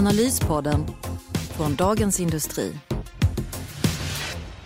Analyspodden 0.00 0.86
från 1.56 1.76
Dagens 1.76 2.20
Industri. 2.20 2.74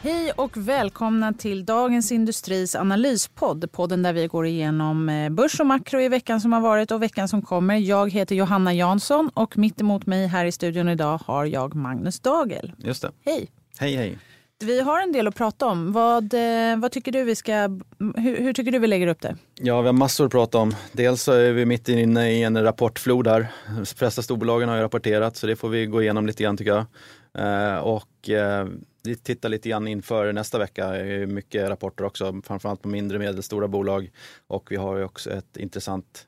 Hej 0.03 0.33
och 0.37 0.57
välkomna 0.57 1.33
till 1.33 1.65
Dagens 1.65 2.13
Industris 2.13 2.75
analyspodd. 2.75 3.73
Podden 3.73 4.03
där 4.03 4.13
vi 4.13 4.27
går 4.27 4.47
igenom 4.47 5.09
eh, 5.09 5.31
börs 5.31 5.61
och 5.61 5.67
makro 5.67 6.01
i 6.01 6.09
veckan 6.09 6.41
som 6.41 6.53
har 6.53 6.61
varit 6.61 6.91
och 6.91 7.03
veckan 7.03 7.29
som 7.29 7.43
kommer. 7.43 7.77
Jag 7.77 8.13
heter 8.13 8.35
Johanna 8.35 8.75
Jansson 8.75 9.31
och 9.35 9.59
mitt 9.59 9.81
emot 9.81 10.07
mig 10.07 10.27
här 10.27 10.45
i 10.45 10.53
studion 10.53 10.89
idag 10.89 11.21
har 11.25 11.45
jag 11.45 11.75
Magnus 11.75 12.21
Dagel. 12.21 12.73
Just 12.79 13.03
det. 13.03 13.11
Hej! 13.25 13.51
Hej 13.79 13.97
hej. 13.97 14.19
Vi 14.63 14.81
har 14.81 15.01
en 15.01 15.13
del 15.13 15.27
att 15.27 15.35
prata 15.35 15.67
om. 15.67 15.93
Vad, 15.93 16.35
eh, 16.35 16.79
vad 16.79 16.93
tycker 16.93 17.13
du 17.13 17.25
vi 17.25 17.35
ska, 17.35 17.53
hur, 18.17 18.37
hur 18.37 18.53
tycker 18.53 18.73
du 18.73 18.79
vi 18.79 18.87
lägger 18.87 19.07
upp 19.07 19.21
det? 19.21 19.37
Ja, 19.55 19.81
vi 19.81 19.87
har 19.87 19.93
massor 19.93 20.25
att 20.27 20.33
prata 20.33 20.59
om. 20.59 20.75
Dels 20.93 21.23
så 21.23 21.33
är 21.33 21.53
vi 21.53 21.67
mitt 21.67 21.89
inne 21.89 22.33
i 22.33 22.43
en 22.43 22.63
rapportflod 22.63 23.27
här. 23.27 23.47
De 23.77 23.87
flesta 23.87 24.23
storbolagen 24.23 24.69
har 24.69 24.77
ju 24.77 24.83
rapporterat 24.83 25.37
så 25.37 25.47
det 25.47 25.57
får 25.57 25.69
vi 25.69 25.87
gå 25.87 26.03
igenom 26.03 26.27
lite 26.27 26.43
grann 26.43 26.57
tycker 26.57 26.71
jag. 26.71 26.87
Eh, 27.39 27.79
och 27.79 28.31
eh, 28.31 28.69
vi 29.03 29.17
tittar 29.17 29.49
lite 29.49 29.69
grann 29.69 29.89
inför 29.89 30.33
nästa 30.33 30.59
vecka. 30.59 30.89
Det 30.91 31.13
är 31.13 31.27
mycket 31.27 31.69
rapporter 31.69 32.05
också, 32.05 32.43
framförallt 32.45 32.83
på 32.83 32.89
mindre 32.89 33.17
och 33.17 33.25
medelstora 33.25 33.69
bolag. 33.69 34.11
Och 34.47 34.71
vi 34.71 34.77
har 34.77 34.97
ju 34.97 35.05
också 35.05 35.31
ett 35.31 35.57
intressant 35.57 36.27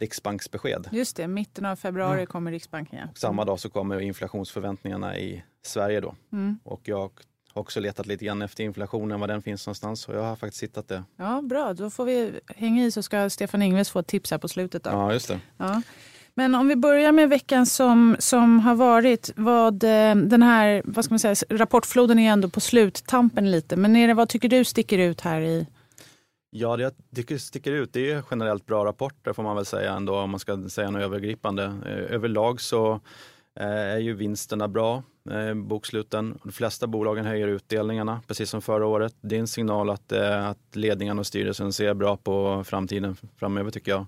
Riksbanksbesked. 0.00 0.88
Just 0.92 1.16
det, 1.16 1.28
mitten 1.28 1.66
av 1.66 1.76
februari 1.76 2.14
mm. 2.14 2.26
kommer 2.26 2.50
Riksbanken. 2.50 2.98
Ja. 2.98 3.08
Samma 3.14 3.44
dag 3.44 3.60
så 3.60 3.70
kommer 3.70 4.00
inflationsförväntningarna 4.00 5.18
i 5.18 5.44
Sverige 5.62 6.00
då. 6.00 6.14
Mm. 6.32 6.58
Och 6.64 6.80
jag 6.84 7.10
också 7.56 7.80
letat 7.80 8.06
lite 8.06 8.24
grann 8.24 8.42
efter 8.42 8.64
inflationen, 8.64 9.20
var 9.20 9.28
den 9.28 9.42
finns 9.42 9.66
någonstans 9.66 10.08
och 10.08 10.14
jag 10.14 10.22
har 10.22 10.36
faktiskt 10.36 10.62
hittat 10.62 10.88
det. 10.88 11.02
Ja, 11.16 11.42
Bra, 11.42 11.72
då 11.74 11.90
får 11.90 12.04
vi 12.04 12.40
hänga 12.46 12.84
i 12.84 12.90
så 12.90 13.02
ska 13.02 13.30
Stefan 13.30 13.62
Ingves 13.62 13.90
få 13.90 13.98
ett 13.98 14.06
tips 14.06 14.30
här 14.30 14.38
på 14.38 14.48
slutet. 14.48 14.84
Då. 14.84 14.90
Ja, 14.90 15.12
just 15.12 15.28
det. 15.28 15.40
Ja. 15.56 15.82
Men 16.34 16.54
om 16.54 16.68
vi 16.68 16.76
börjar 16.76 17.12
med 17.12 17.28
veckan 17.28 17.66
som, 17.66 18.16
som 18.18 18.60
har 18.60 18.74
varit. 18.74 19.30
Vad, 19.36 19.84
eh, 19.84 20.14
den 20.14 20.42
här 20.42 20.82
vad 20.84 21.04
ska 21.04 21.12
man 21.12 21.18
säga, 21.18 21.34
rapportfloden 21.50 22.18
är 22.18 22.32
ändå 22.32 22.48
på 22.48 22.60
sluttampen 22.60 23.50
lite. 23.50 23.76
Men 23.76 23.96
är 23.96 24.08
det, 24.08 24.14
vad 24.14 24.28
tycker 24.28 24.48
du 24.48 24.64
sticker 24.64 24.98
ut 24.98 25.20
här 25.20 25.40
i 25.40 25.66
Ja, 26.50 26.76
det 26.76 26.82
jag 26.82 26.92
tycker 27.14 27.38
sticker 27.38 27.72
ut 27.72 27.92
det 27.92 28.10
är 28.10 28.22
generellt 28.30 28.66
bra 28.66 28.84
rapporter 28.84 29.32
får 29.32 29.42
man 29.42 29.56
väl 29.56 29.66
säga 29.66 29.92
ändå 29.92 30.18
om 30.18 30.30
man 30.30 30.40
ska 30.40 30.68
säga 30.68 30.90
något 30.90 31.02
övergripande. 31.02 31.64
Eh, 31.64 32.14
överlag 32.14 32.60
så 32.60 33.00
Eh, 33.60 33.66
är 33.66 33.98
ju 33.98 34.14
vinsterna 34.14 34.68
bra, 34.68 35.02
eh, 35.30 35.54
boksluten. 35.54 36.38
De 36.42 36.52
flesta 36.52 36.86
bolagen 36.86 37.24
höjer 37.24 37.48
utdelningarna 37.48 38.20
precis 38.26 38.50
som 38.50 38.62
förra 38.62 38.86
året. 38.86 39.14
Det 39.20 39.36
är 39.36 39.40
en 39.40 39.46
signal 39.46 39.90
att, 39.90 40.12
eh, 40.12 40.48
att 40.48 40.76
ledningen 40.76 41.18
och 41.18 41.26
styrelsen 41.26 41.72
ser 41.72 41.94
bra 41.94 42.16
på 42.16 42.64
framtiden 42.64 43.16
framöver 43.36 43.70
tycker 43.70 43.92
jag. 43.92 44.06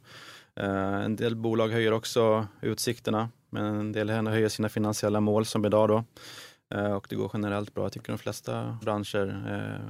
En 1.04 1.16
del 1.16 1.36
bolag 1.36 1.68
höjer 1.68 1.92
också 1.92 2.46
utsikterna, 2.60 3.28
men 3.50 3.64
en 3.64 3.92
del 3.92 4.10
höjer 4.10 4.48
sina 4.48 4.68
finansiella 4.68 5.20
mål 5.20 5.44
som 5.44 5.64
idag 5.64 5.88
då. 5.88 6.04
Och 6.96 7.06
det 7.08 7.16
går 7.16 7.30
generellt 7.34 7.74
bra. 7.74 7.84
Jag 7.84 7.92
tycker 7.92 8.12
de 8.12 8.18
flesta 8.18 8.78
branscher 8.82 9.44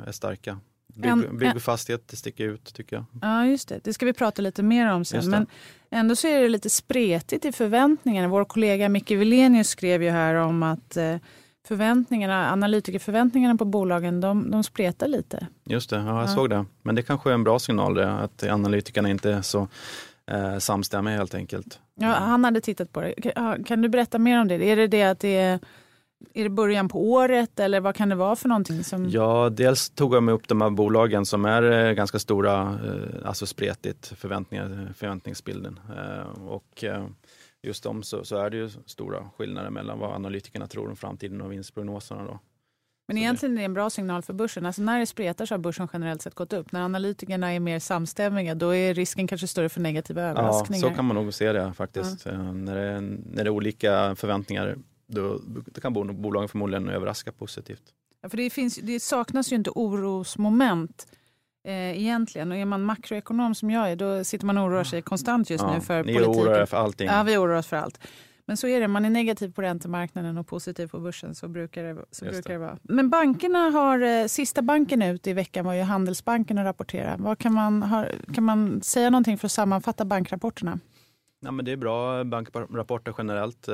är 0.07 0.13
starka. 0.13 0.61
Bygg, 0.95 1.39
bygg 1.39 1.57
och 1.57 1.63
fastighet 1.63 2.19
sticker 2.19 2.45
ut 2.45 2.75
tycker 2.75 2.97
jag. 2.97 3.05
Ja 3.23 3.47
just 3.47 3.69
det, 3.69 3.81
det 3.85 3.95
ska 3.95 4.07
vi 4.07 4.13
prata 4.13 4.43
lite 4.43 4.63
mer 4.63 4.93
om 4.93 5.05
sen. 5.05 5.31
Men 5.31 5.47
ändå 5.91 6.17
så 6.17 6.29
är 6.29 6.43
det 6.43 6.49
lite 6.49 6.71
spretigt 6.71 7.45
i 7.45 7.53
förväntningarna. 7.53 8.29
Vår 8.29 8.45
kollega 8.45 8.89
Micke 8.89 9.11
Wilenius 9.11 9.69
skrev 9.69 10.03
ju 10.03 10.11
här 10.11 10.35
om 10.35 10.63
att 10.63 10.97
förväntningarna, 11.69 12.53
analytikerförväntningarna 12.53 13.57
på 13.57 13.65
bolagen 13.65 14.21
de, 14.21 14.51
de 14.51 14.65
spretar 14.65 15.09
lite. 15.09 15.47
Just 15.65 15.91
det, 15.91 15.97
ja, 15.97 16.07
jag 16.07 16.23
ja. 16.23 16.27
såg 16.27 16.51
det. 16.51 16.65
Men 16.83 16.95
det 16.95 17.03
kanske 17.03 17.31
är 17.31 17.35
en 17.35 17.45
bra 17.45 17.59
signal 17.59 17.95
det, 17.95 18.13
att 18.13 18.43
analytikerna 18.43 19.11
inte 19.11 19.33
är 19.33 19.43
så 19.43 19.69
eh, 20.31 20.59
samstämmiga 20.59 21.17
helt 21.17 21.35
enkelt. 21.35 21.81
Ja, 21.95 22.07
han 22.07 22.45
hade 22.45 22.61
tittat 22.61 22.93
på 22.93 23.01
det. 23.01 23.15
Kan, 23.15 23.65
kan 23.65 23.83
du 23.83 23.89
berätta 23.89 24.19
mer 24.19 24.41
om 24.41 24.49
det? 24.49 24.55
Är 24.55 24.77
det 24.77 24.87
det 24.87 25.03
att 25.03 25.21
det 25.21 25.37
är 25.37 25.59
är 26.35 26.43
det 26.43 26.51
början 26.51 26.89
på 26.89 27.11
året 27.11 27.61
eller 27.61 27.81
vad 27.81 27.95
kan 27.95 28.09
det 28.09 28.15
vara 28.15 28.37
för 28.37 28.49
någonting? 28.49 28.85
Som... 28.85 29.11
Ja, 29.11 29.51
dels 29.51 29.91
tog 29.91 30.15
jag 30.15 30.23
med 30.23 30.35
upp 30.35 30.49
de 30.49 30.61
här 30.61 30.71
bolagen 30.71 31.27
som 31.27 31.45
är 31.45 31.63
eh, 31.63 31.93
ganska 31.93 32.19
stora, 32.19 32.61
eh, 32.63 33.29
alltså 33.29 33.47
spretigt 33.47 34.07
förväntningar, 34.07 34.93
förväntningsbilden. 34.97 35.81
Eh, 35.97 36.45
och 36.47 36.85
just 37.63 37.83
dem 37.83 38.03
så, 38.03 38.25
så, 38.25 38.37
är 38.37 38.51
det 38.51 38.57
ju 38.57 38.71
stora 38.87 39.31
skillnader 39.37 39.71
mellan 39.71 39.99
vad 39.99 40.15
analytikerna 40.15 40.67
tror 40.67 40.89
om 40.89 40.97
framtiden 40.97 41.41
och 41.41 41.53
vinstprognoserna. 41.53 42.25
Då. 42.25 42.39
Men 43.09 43.17
så 43.17 43.19
egentligen 43.19 43.55
det. 43.55 43.59
är 43.59 43.63
det 43.63 43.65
en 43.65 43.75
bra 43.75 43.91
signal 43.91 44.23
för 44.23 44.33
börsen. 44.33 44.67
Alltså 44.67 44.83
när 44.83 44.99
det 44.99 45.07
spretar 45.07 45.47
så 45.47 45.55
har 45.55 45.59
börsen 45.59 45.89
generellt 45.93 46.23
sett 46.23 46.35
gått 46.35 46.53
upp. 46.53 46.73
När 46.73 46.81
analytikerna 46.81 47.53
är 47.53 47.61
mer 47.61 47.79
samstämmiga 47.79 48.55
då 48.55 48.75
är 48.75 48.95
risken 48.95 49.27
kanske 49.27 49.47
större 49.47 49.69
för 49.69 49.81
negativa 49.81 50.23
överraskningar. 50.23 50.85
Ja, 50.85 50.91
så 50.91 50.97
kan 50.97 51.05
man 51.05 51.17
nog 51.17 51.35
se 51.35 51.53
det 51.53 51.73
faktiskt. 51.73 52.27
Ja. 52.27 52.53
När, 52.53 52.75
det 52.75 52.83
är, 52.83 53.01
när 53.01 53.45
det 53.45 53.49
är 53.49 53.49
olika 53.49 54.17
förväntningar 54.17 54.77
då, 55.09 55.41
då 55.67 55.81
kan 55.81 55.93
bolagen 55.93 56.49
förmodligen 56.49 56.89
överraska 56.89 57.33
positivt. 57.33 57.83
Ja, 58.21 58.29
för 58.29 58.37
det, 58.37 58.51
finns, 58.51 58.77
det 58.77 59.01
saknas 59.01 59.53
ju 59.53 59.57
inte 59.57 59.71
orosmoment 59.71 61.07
eh, 61.65 62.01
egentligen. 62.01 62.53
Och 62.53 62.59
är 62.59 62.65
man 62.65 62.83
makroekonom 62.83 63.55
som 63.55 63.71
jag 63.71 63.91
är 63.91 63.97
då 63.97 64.25
sitter 64.25 64.47
man 64.47 64.59
och 64.59 64.67
oroar 64.67 64.85
sig 64.85 65.03
konstant 65.03 65.51
just 65.51 65.65
ja, 65.65 65.75
nu 65.75 65.81
för 65.81 66.05
ni 66.05 66.13
politiken. 66.13 66.33
Ni 66.33 66.49
oroar 66.49 66.61
er 66.61 66.67
för 66.67 66.77
allting. 66.77 67.07
Ja, 67.07 67.23
vi 67.23 67.37
oroar 67.37 67.57
oss 67.57 67.67
för 67.67 67.77
allt. 67.77 68.01
Men 68.47 68.57
så 68.57 68.67
är 68.67 68.81
det, 68.81 68.89
man 68.89 69.05
är 69.05 69.11
negativ 69.11 69.53
på 69.53 69.63
räntemarknaden 69.63 70.39
och 70.39 70.47
positiv 70.47 70.87
på 70.87 71.01
börsen 71.01 71.35
så 71.35 71.49
brukar 71.49 71.83
det, 71.83 72.05
så 72.11 72.25
brukar 72.25 72.53
det. 72.53 72.59
vara. 72.59 72.79
Men 72.83 73.11
bankerna 73.11 73.59
har, 73.59 74.01
eh, 74.01 74.27
sista 74.27 74.63
banken 74.63 75.03
ut 75.03 75.27
i 75.27 75.33
veckan 75.33 75.65
var 75.65 75.75
ju 75.75 75.83
Handelsbanken 75.83 76.59
att 76.59 76.65
rapportera. 76.65 77.17
Vad 77.19 77.39
kan, 77.39 77.55
man, 77.55 77.83
har, 77.83 78.13
kan 78.35 78.45
man 78.45 78.83
säga 78.83 79.11
någonting 79.11 79.39
för 79.39 79.47
att 79.47 79.53
sammanfatta 79.53 80.05
bankrapporterna? 80.05 80.79
Ja, 81.41 81.51
men 81.51 81.65
det 81.65 81.73
är 81.73 81.77
bra 81.77 82.25
bankrapporter 82.25 83.15
generellt. 83.19 83.69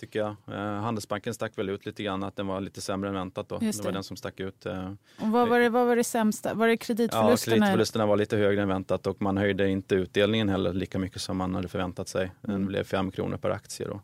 Tycker 0.00 0.18
jag. 0.18 0.36
Eh, 0.46 0.80
Handelsbanken 0.80 1.34
stack 1.34 1.58
väl 1.58 1.68
ut 1.68 1.86
lite 1.86 2.02
grann 2.02 2.22
att 2.22 2.36
den 2.36 2.46
var 2.46 2.60
lite 2.60 2.80
sämre 2.80 3.08
än 3.08 3.14
väntat. 3.14 3.48
Då. 3.48 3.58
Det. 3.58 3.66
det. 3.66 3.84
var 3.84 3.92
den 3.92 4.04
som 4.04 4.16
stack 4.16 4.40
ut. 4.40 4.66
Eh. 4.66 4.92
Och 5.20 5.28
vad, 5.28 5.48
var 5.48 5.60
det, 5.60 5.68
vad 5.68 5.86
var 5.86 5.96
det 5.96 6.04
sämsta? 6.04 6.54
Var 6.54 6.68
det 6.68 6.76
kreditförlusterna? 6.76 7.56
Ja, 7.56 7.60
kreditförlusterna 7.60 8.06
var 8.06 8.16
lite 8.16 8.36
högre 8.36 8.62
än 8.62 8.68
väntat 8.68 9.06
och 9.06 9.22
man 9.22 9.36
höjde 9.36 9.68
inte 9.68 9.94
utdelningen 9.94 10.48
heller 10.48 10.72
lika 10.72 10.98
mycket 10.98 11.22
som 11.22 11.36
man 11.36 11.54
hade 11.54 11.68
förväntat 11.68 12.08
sig. 12.08 12.30
Den 12.40 12.54
mm. 12.54 12.66
blev 12.66 12.84
5 12.84 13.10
kronor 13.10 13.36
per 13.36 13.50
aktie. 13.50 13.86
Då. 13.86 14.00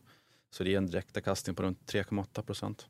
Så 0.50 0.64
det 0.64 0.75
är 0.75 0.78
en 0.78 0.86
direktavkastning 0.86 1.56
på 1.56 1.62
runt 1.62 1.92
3,8 1.92 2.42
procent. 2.42 2.86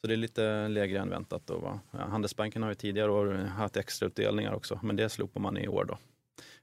Så 0.00 0.06
det 0.06 0.14
är 0.14 0.16
lite 0.16 0.68
lägre 0.68 0.98
än 0.98 1.10
väntat. 1.10 1.42
Då, 1.46 1.58
va? 1.58 1.80
Handelsbanken 1.90 2.62
har 2.62 2.68
ju 2.68 2.74
tidigare 2.74 3.10
år 3.10 3.34
haft 3.34 3.76
extra 3.76 4.06
utdelningar 4.06 4.52
också 4.52 4.80
men 4.82 4.96
det 4.96 5.08
slopar 5.08 5.40
man 5.40 5.56
i 5.56 5.68
år 5.68 5.84
då 5.84 5.98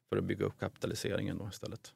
för 0.10 0.18
att 0.18 0.24
bygga 0.24 0.46
upp 0.46 0.60
kapitaliseringen 0.60 1.38
då 1.38 1.50
istället. 1.52 1.94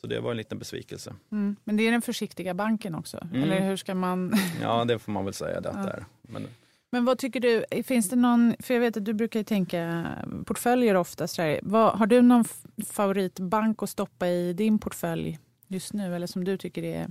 Så 0.00 0.06
det 0.06 0.20
var 0.20 0.30
en 0.30 0.36
liten 0.36 0.58
besvikelse. 0.58 1.14
Mm. 1.32 1.56
Men 1.64 1.76
det 1.76 1.82
är 1.82 1.92
den 1.92 2.02
försiktiga 2.02 2.54
banken 2.54 2.94
också? 2.94 3.18
Mm. 3.30 3.42
Eller 3.42 3.60
hur 3.60 3.76
ska 3.76 3.94
man... 3.94 4.32
ja, 4.62 4.84
det 4.84 4.98
får 4.98 5.12
man 5.12 5.24
väl 5.24 5.34
säga 5.34 5.60
det 5.60 5.70
att 5.70 5.76
ja. 5.76 5.82
det 5.82 5.90
är. 5.90 6.04
Men... 6.22 6.48
Men 6.90 7.04
vad 7.04 7.18
tycker 7.18 7.40
du, 7.40 7.82
finns 7.82 8.10
det 8.10 8.16
någon, 8.16 8.54
för 8.58 8.74
jag 8.74 8.80
vet 8.80 8.96
att 8.96 9.04
du 9.04 9.14
brukar 9.14 9.42
tänka 9.42 10.06
portföljer 10.46 10.94
ofta. 10.94 11.28
Så 11.28 11.58
vad, 11.62 11.98
har 11.98 12.06
du 12.06 12.22
någon 12.22 12.44
favoritbank 12.86 13.82
att 13.82 13.90
stoppa 13.90 14.28
i 14.28 14.52
din 14.52 14.78
portfölj 14.78 15.38
just 15.68 15.92
nu 15.92 16.16
eller 16.16 16.26
som 16.26 16.44
du 16.44 16.56
tycker 16.56 16.82
är 16.82 17.06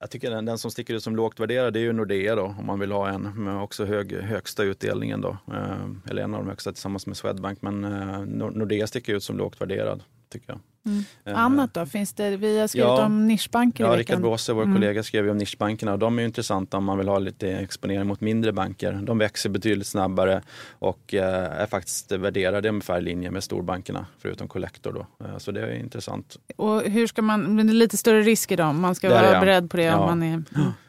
jag 0.00 0.10
tycker 0.10 0.30
den, 0.30 0.44
den, 0.44 0.58
som 0.58 0.70
sticker 0.70 0.94
ut 0.94 1.02
som 1.02 1.16
lågt 1.16 1.40
värderad 1.40 1.76
är 1.76 1.80
ju 1.80 1.92
Nordea 1.92 2.34
då, 2.34 2.54
om 2.58 2.66
man 2.66 2.78
vill 2.78 2.92
ha 2.92 3.08
en 3.08 3.44
med 3.44 3.62
också 3.62 3.84
hög, 3.84 4.12
högsta 4.12 4.62
utdelningen 4.62 5.20
då. 5.20 5.36
Eh, 5.52 6.10
eller 6.10 6.22
en 6.22 6.34
av 6.34 6.40
de 6.40 6.48
högsta 6.48 6.72
tillsammans 6.72 7.06
med 7.06 7.16
Swedbank. 7.16 7.62
Men 7.62 7.84
eh, 7.84 8.20
Nordea 8.20 8.86
sticker 8.86 9.14
ut 9.14 9.22
som 9.22 9.36
lågt 9.36 9.60
värderad 9.60 10.02
tycker 10.30 10.48
jag. 10.48 10.60
Mm. 10.86 11.04
Uh, 11.28 11.44
Annat 11.44 11.74
då? 11.74 11.86
Finns 11.86 12.12
det, 12.12 12.36
vi 12.36 12.60
har 12.60 12.66
skrivit 12.66 12.86
ja, 12.86 13.06
om 13.06 13.26
nischbanker 13.26 13.84
Ja, 13.84 13.96
Rickard 13.96 14.20
Båse, 14.20 14.52
vår 14.52 14.62
mm. 14.62 14.74
kollega, 14.74 15.02
skrev 15.02 15.24
ju 15.24 15.30
om 15.30 15.38
nischbankerna 15.38 15.92
och 15.92 15.98
de 15.98 16.18
är 16.18 16.22
intressanta 16.22 16.76
om 16.76 16.84
man 16.84 16.98
vill 16.98 17.08
ha 17.08 17.18
lite 17.18 17.50
exponering 17.50 18.06
mot 18.06 18.20
mindre 18.20 18.52
banker. 18.52 18.92
De 18.92 19.18
växer 19.18 19.50
betydligt 19.50 19.86
snabbare 19.86 20.42
och 20.70 21.14
uh, 21.14 21.22
är 21.22 21.66
faktiskt 21.66 22.12
värderade 22.12 22.68
ungefär 22.68 22.98
i 22.98 23.02
linje 23.02 23.30
med 23.30 23.44
storbankerna, 23.44 24.06
förutom 24.18 24.48
Collector 24.48 24.92
då. 24.92 25.26
Uh, 25.26 25.38
så 25.38 25.50
det 25.50 25.60
är 25.60 25.74
intressant. 25.74 26.36
Och 26.56 26.82
hur 26.82 27.06
ska 27.06 27.22
man, 27.22 27.54
men 27.54 27.66
det 27.66 27.72
är 27.72 27.74
lite 27.74 27.96
större 27.96 28.22
risk 28.22 28.52
i 28.52 28.56
dem, 28.56 28.80
man 28.80 28.94
ska 28.94 29.08
Där 29.08 29.22
vara 29.22 29.40
beredd 29.40 29.70
på 29.70 29.76
det 29.76 29.82
ja. 29.82 29.98
om 29.98 30.06
man 30.06 30.22
är... 30.22 30.42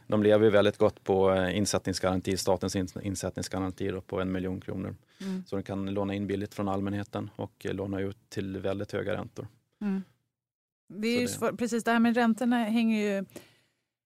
De 0.08 0.24
lever 0.24 0.50
väldigt 0.50 0.78
gott 0.78 1.04
på 1.04 1.48
insättningsgaranti, 1.54 2.38
statens 2.38 2.76
insättningsgaranti 3.02 3.88
då, 3.92 4.02
på 4.02 4.22
en 4.22 4.32
miljon 4.32 4.62
kronor. 4.62 4.96
Mm. 5.22 5.44
Så 5.48 5.56
de 5.56 5.64
kan 5.64 5.94
låna 5.94 6.14
in 6.14 6.28
billigt 6.28 6.54
från 6.54 6.68
allmänheten 6.68 7.30
och 7.36 7.66
låna 7.70 8.00
ut 8.00 8.30
till 8.30 8.58
väldigt 8.58 8.92
höga 8.92 9.14
räntor. 9.14 9.48
Mm. 9.82 10.04
Det 10.88 11.08
är 11.08 11.22
ju 11.22 11.28
det. 11.28 11.58
precis 11.58 11.84
det 11.84 11.92
här 11.92 12.00
med 12.00 12.16
räntorna 12.16 12.64
hänger 12.64 13.02
ju 13.02 13.26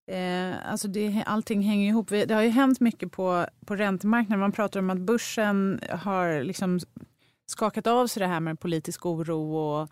Eh, 0.08 0.72
alltså 0.72 0.88
det, 0.88 1.24
allting 1.26 1.62
hänger 1.62 1.90
ihop. 1.90 2.10
Det 2.10 2.32
har 2.32 2.42
ju 2.42 2.50
hänt 2.50 2.80
mycket 2.80 3.12
på, 3.12 3.46
på 3.66 3.76
räntemarknaden. 3.76 4.40
Man 4.40 4.52
pratar 4.52 4.80
om 4.80 4.90
att 4.90 5.00
börsen 5.00 5.80
har 5.90 6.44
liksom 6.44 6.80
skakat 7.46 7.88
av 7.88 8.08
sig 8.08 8.20
det 8.20 8.28
här 8.28 8.40
med 8.40 8.60
politisk 8.60 9.06
oro 9.06 9.56
och 9.56 9.90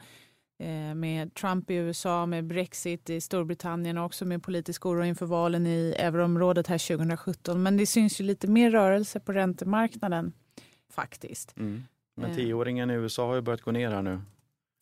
eh, 0.65 0.95
med 0.95 1.33
Trump 1.33 1.71
i 1.71 1.75
USA, 1.75 2.25
med 2.25 2.47
Brexit 2.47 3.09
i 3.09 3.21
Storbritannien 3.21 3.97
och 3.97 4.05
också 4.05 4.25
med 4.25 4.43
politisk 4.43 4.85
oro 4.85 5.03
inför 5.03 5.25
valen 5.25 5.67
i 5.67 5.95
euroområdet 5.99 6.67
här 6.67 6.97
2017. 6.97 7.63
Men 7.63 7.77
det 7.77 7.85
syns 7.85 8.21
ju 8.21 8.23
lite 8.23 8.47
mer 8.47 8.71
rörelse 8.71 9.19
på 9.19 9.33
räntemarknaden 9.33 10.33
faktiskt. 10.95 11.57
Mm. 11.57 11.83
Men 12.15 12.29
eh. 12.29 12.35
tioåringen 12.35 12.91
i 12.91 12.93
USA 12.93 13.27
har 13.27 13.35
ju 13.35 13.41
börjat 13.41 13.61
gå 13.61 13.71
ner 13.71 13.91
här 13.91 14.01
nu. 14.01 14.19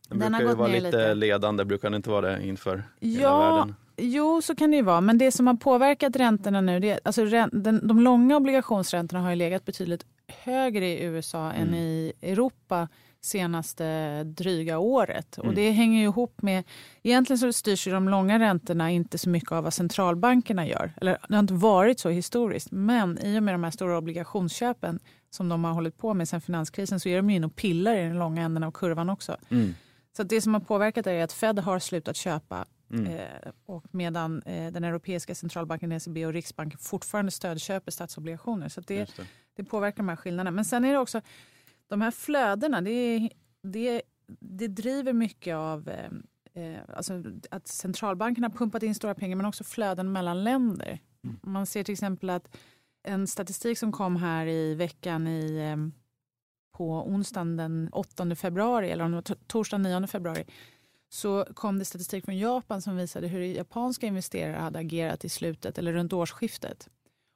Den, 0.10 0.19
den 0.19 0.31
brukar 0.31 0.50
ju 0.50 0.56
vara 0.56 0.68
lite, 0.68 0.86
lite, 0.86 1.13
ledande, 1.13 1.66
brukar 1.66 1.90
den 1.90 1.96
inte 1.96 2.10
vara 2.10 2.22
det 2.22 2.48
inför 2.48 2.84
ja, 3.00 3.10
hela 3.10 3.40
världen? 3.40 3.75
Jo, 3.98 4.42
så 4.42 4.56
kan 4.56 4.72
det 4.72 4.78
ju 4.78 4.84
vara. 4.84 5.02
Men 5.02 5.18
det 5.18 5.31
som 5.31 5.48
har 5.48 5.54
påverkat 5.54 6.16
räntorna 6.16 6.62
nu, 6.62 6.80
det, 6.80 7.00
alltså 7.04 7.25
den, 7.25 7.88
de 7.88 8.00
långa 8.00 8.38
obligationsräntorna 8.38 9.24
har 9.24 9.30
ju 9.30 9.36
legat 9.36 9.66
betydligt 9.66 10.06
högre 10.28 10.88
i 10.88 11.04
USA 11.04 11.52
mm. 11.52 11.68
än 11.68 11.75
i 11.75 12.13
Europa 12.22 12.88
senaste 13.22 14.24
dryga 14.24 14.80
året. 14.80 15.38
Mm. 15.38 15.50
Och 15.50 15.56
det 15.56 15.72
hänger 15.72 16.00
ju 16.00 16.06
ihop 16.06 16.42
med, 16.42 16.63
egentligen 17.04 17.38
så 17.38 17.54
styrs 17.54 17.88
ju 17.88 17.92
de 17.92 18.10
långa 18.10 18.40
räntorna 18.40 18.92
inte 18.92 19.18
så 19.18 19.30
mycket 19.30 19.52
av 19.52 19.63
vad 19.63 19.74
centralbankerna 19.74 20.68
gör. 20.68 20.94
Eller 21.02 21.18
det 21.28 21.36
har 21.36 21.40
inte 21.40 21.54
varit 21.54 22.00
så 22.00 22.10
historiskt. 22.10 22.72
Men 22.72 23.19
i 23.19 23.40
och 23.40 23.44
med 23.44 23.54
de 23.54 23.63
här 23.63 23.72
stora 23.72 23.98
obligationsköpen 23.98 25.00
som 25.31 25.50
de 25.50 25.63
har 25.63 25.74
hållit 25.74 25.98
på 25.98 26.13
med 26.13 26.30
sedan 26.30 26.42
finanskrisen 26.42 27.00
så 27.00 27.10
är 27.10 27.16
de 27.16 27.30
inne 27.30 27.45
och 27.45 27.56
pillar 27.56 27.95
i 27.95 28.01
den 28.01 28.19
långa 28.19 28.42
änden 28.42 28.63
av 28.63 28.72
kurvan 28.72 29.10
också. 29.10 29.38
Mm. 29.50 29.74
Så 30.18 30.24
det 30.24 30.42
som 30.42 30.54
har 30.54 30.62
påverkat 30.62 31.07
är 31.07 31.24
att 31.24 31.33
Fed 31.33 31.60
har 31.60 31.80
slutat 31.80 32.16
köpa 32.16 32.66
Mm. 32.94 33.06
Eh, 33.06 33.51
och 33.66 33.86
medan 33.92 34.42
eh, 34.42 34.72
den 34.72 34.83
europeiska 34.83 35.36
centralbanken, 35.36 35.92
ECB 35.92 36.25
och 36.25 36.33
Riksbanken 36.33 36.80
fortfarande 36.80 37.31
stödköper 37.31 37.92
statsobligationer. 37.92 38.69
Så 38.69 38.81
det, 38.81 38.98
det. 39.18 39.24
det, 39.56 39.63
påverkar 39.63 39.98
de 39.98 40.10
här 40.10 40.16
skillnaderna. 40.16 40.51
Men 40.51 40.66
sen 40.66 40.86
är 40.86 40.92
det 40.92 41.00
också 41.00 41.22
de 41.88 42.01
här 42.01 42.12
flödena. 42.12 42.81
Det, 42.81 43.30
det, 43.63 44.01
det 44.39 44.68
driver 44.68 45.13
mycket 45.13 45.56
av 45.56 45.89
eh, 45.89 46.63
eh, 46.63 46.80
alltså 46.95 47.24
att 47.51 47.68
centralbankerna 47.68 48.48
har 48.48 48.56
pumpat 48.56 48.84
in 48.84 48.95
stora 48.95 49.16
pengar 49.16 49.36
men 49.36 49.45
också 49.45 49.63
flöden 49.63 50.12
mellan 50.12 50.44
länder. 50.44 51.00
Mm. 51.24 51.39
Man 51.44 51.66
ser 51.66 51.84
till 51.84 51.94
exempel 51.94 52.30
att 52.30 52.57
en 53.03 53.27
statistik 53.27 53.77
som 53.77 53.92
kom 53.92 54.15
här 54.15 54.48
i 54.48 54.75
veckan 54.75 55.27
i, 55.27 55.59
ehm, 55.59 55.92
på 56.77 57.07
onsdagen 57.07 57.57
den 57.57 57.89
8 57.92 58.36
februari 58.36 58.89
eller 58.89 59.03
om 59.03 59.12
det 59.12 59.15
var 59.15 59.36
torsdagen 59.48 59.83
9 59.83 60.07
februari 60.07 60.45
så 61.09 61.45
kom 61.53 61.80
det 61.80 61.86
statistik 61.86 62.25
från 62.25 62.38
Japan 62.38 62.81
som 62.81 62.98
visade 62.98 63.27
hur 63.27 63.42
japanska 63.42 64.07
investerare 64.07 64.62
hade 64.62 64.80
agerat 64.80 65.25
i 65.25 65.30
slutet 65.30 65.77
eller 65.77 65.94
runt 65.94 66.13
årsskiftet. 66.13 66.89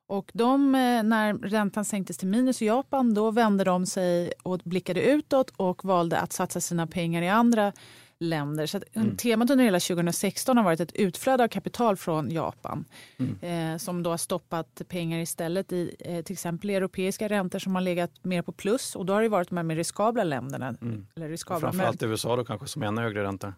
Och 0.08 0.32
de, 0.34 0.76
eh, 0.76 1.04
när 1.04 1.34
räntan 1.34 1.86
sänktes 1.86 2.18
till 2.18 2.28
minus 2.28 2.62
i 2.62 2.66
Japan, 2.66 3.14
då 3.14 3.32
vände 3.32 3.64
de 3.64 3.86
sig 3.86 4.32
och 4.44 4.62
blickade 4.64 5.02
utåt 5.02 5.50
och 5.50 5.86
valde 5.86 6.20
att 6.20 6.34
satsa 6.34 6.62
sina 6.62 6.88
pengar 6.88 7.22
i 7.22 7.30
andra 7.30 7.74
länder. 8.20 8.66
Så 8.66 8.80
mm. 8.94 9.18
Temat 9.18 9.50
under 9.50 9.66
hela 9.66 9.80
2016 9.80 10.58
har 10.58 10.64
varit 10.64 10.80
ett 10.80 10.96
utflöde 10.96 11.44
av 11.44 11.48
kapital 11.48 11.98
från 11.98 12.32
Japan 12.32 12.86
mm. 13.18 13.74
eh, 13.74 13.78
som 13.78 14.04
då 14.04 14.10
har 14.10 14.18
stoppat 14.18 14.82
pengar 14.88 15.20
istället 15.20 15.72
i 15.72 15.96
eh, 16.00 16.22
till 16.22 16.34
exempel 16.34 16.70
europeiska 16.70 17.28
räntor 17.28 17.60
som 17.60 17.76
har 17.76 17.82
legat 17.82 18.12
mer 18.22 18.42
på 18.42 18.52
plus 18.52 18.96
och 18.96 19.06
då 19.06 19.14
har 19.14 19.22
det 19.22 19.30
varit 19.30 19.50
de 19.50 19.58
här 19.58 19.64
mer 19.64 19.76
riskabla 19.76 20.24
länderna. 20.24 20.68
Mm. 20.82 21.08
Eller 21.16 21.30
riskabla, 21.30 21.60
Framförallt 21.60 22.02
men... 22.02 22.10
USA 22.10 22.36
då 22.36 22.46
kanske 22.46 22.68
som 22.68 22.84
ännu 22.84 23.02
högre 23.02 23.24
räntor. 23.24 23.54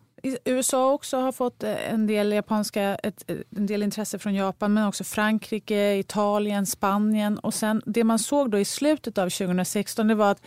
USA 0.46 0.92
också 0.92 1.18
har 1.18 1.32
fått 1.32 1.64
eh, 1.64 1.94
en 1.94 2.08
del 2.08 2.32
japanska, 2.32 2.96
ett, 2.96 3.32
en 3.58 3.66
del 3.66 3.84
intresse 3.84 4.20
från 4.20 4.36
Japan 4.36 4.74
men 4.74 4.88
också 4.88 5.04
Frankrike, 5.04 5.96
Italien, 5.96 6.66
Spanien 6.66 7.38
och 7.40 7.54
sen 7.54 7.82
det 7.86 8.04
man 8.04 8.20
såg 8.20 8.52
då 8.52 8.60
i 8.60 8.66
slutet 8.66 9.18
av 9.18 9.30
2016 9.30 10.08
det 10.08 10.16
var 10.16 10.32
att 10.32 10.42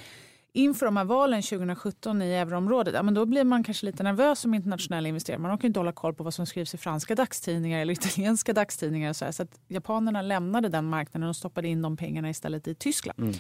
inför 0.52 0.86
de 0.86 0.96
här 0.96 1.04
valen 1.04 1.42
2017 1.42 2.22
i 2.22 2.32
euroområdet, 2.32 2.94
ja, 2.94 3.02
men 3.02 3.14
då 3.14 3.26
blir 3.26 3.44
man 3.44 3.64
kanske 3.64 3.86
lite 3.86 4.02
nervös 4.02 4.40
som 4.40 4.54
internationell 4.54 5.06
investerare. 5.06 5.40
Man 5.40 5.58
kan 5.58 5.68
inte 5.68 5.80
hålla 5.80 5.92
koll 5.92 6.14
på 6.14 6.24
vad 6.24 6.34
som 6.34 6.46
skrivs 6.46 6.74
i 6.74 6.78
franska 6.78 7.14
dagstidningar 7.14 7.80
eller 7.80 7.92
italienska 8.06 8.52
dagstidningar. 8.52 9.12
Så, 9.12 9.24
här. 9.24 9.32
så 9.32 9.42
att 9.42 9.60
japanerna 9.68 10.22
lämnade 10.22 10.68
den 10.68 10.84
marknaden 10.84 11.28
och 11.28 11.36
stoppade 11.36 11.68
in 11.68 11.82
de 11.82 11.96
pengarna 11.96 12.30
istället 12.30 12.68
i 12.68 12.74
Tyskland. 12.74 13.18
Mm. 13.18 13.34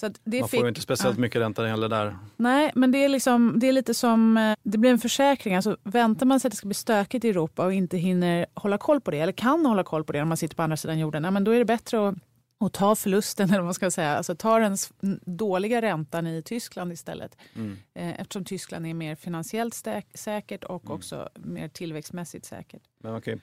Så 0.00 0.10
man 0.24 0.48
får 0.48 0.62
ju 0.62 0.68
inte 0.68 0.80
speciellt 0.80 1.16
ja. 1.16 1.20
mycket 1.20 1.40
ränta 1.40 1.66
heller 1.66 1.88
där. 1.88 2.16
Nej, 2.36 2.72
men 2.74 2.92
det 2.92 3.04
är, 3.04 3.08
liksom, 3.08 3.54
det 3.56 3.68
är 3.68 3.72
lite 3.72 3.94
som, 3.94 4.36
eh, 4.36 4.56
det 4.62 4.78
blir 4.78 4.90
en 4.90 4.98
försäkring. 4.98 5.54
Alltså, 5.54 5.76
väntar 5.82 6.26
man 6.26 6.40
sig 6.40 6.48
att 6.48 6.52
det 6.52 6.56
ska 6.56 6.66
bli 6.66 6.74
stökigt 6.74 7.24
i 7.24 7.28
Europa 7.28 7.64
och 7.64 7.72
inte 7.72 7.96
hinner 7.96 8.46
hålla 8.54 8.78
koll 8.78 9.00
på 9.00 9.10
det, 9.10 9.18
eller 9.18 9.32
kan 9.32 9.66
hålla 9.66 9.84
koll 9.84 10.04
på 10.04 10.12
det 10.12 10.18
när 10.18 10.24
man 10.24 10.36
sitter 10.36 10.56
på 10.56 10.62
andra 10.62 10.76
sidan 10.76 10.98
jorden, 10.98 11.24
ja, 11.24 11.30
men 11.30 11.44
då 11.44 11.50
är 11.50 11.58
det 11.58 11.64
bättre 11.64 12.08
att 12.08 12.14
och 12.60 12.72
ta 12.72 12.96
förlusten, 12.96 13.48
eller 13.48 13.58
vad 13.58 13.64
man 13.64 13.74
ska 13.74 13.90
säga. 13.90 14.16
Alltså 14.16 14.34
ta 14.34 14.58
den 14.58 14.76
dåliga 15.24 15.82
räntan 15.82 16.26
i 16.26 16.42
Tyskland 16.42 16.92
istället. 16.92 17.36
Mm. 17.54 17.78
Eh, 17.94 18.20
eftersom 18.20 18.44
Tyskland 18.44 18.86
är 18.86 18.94
mer 18.94 19.14
finansiellt 19.14 19.86
säkert 20.14 20.64
och 20.64 20.84
mm. 20.84 20.94
också 20.94 21.28
mer 21.34 21.68
tillväxtmässigt 21.68 22.44
säkert. 22.44 22.82
Men 22.98 23.12
man 23.12 23.22
kan 23.22 23.40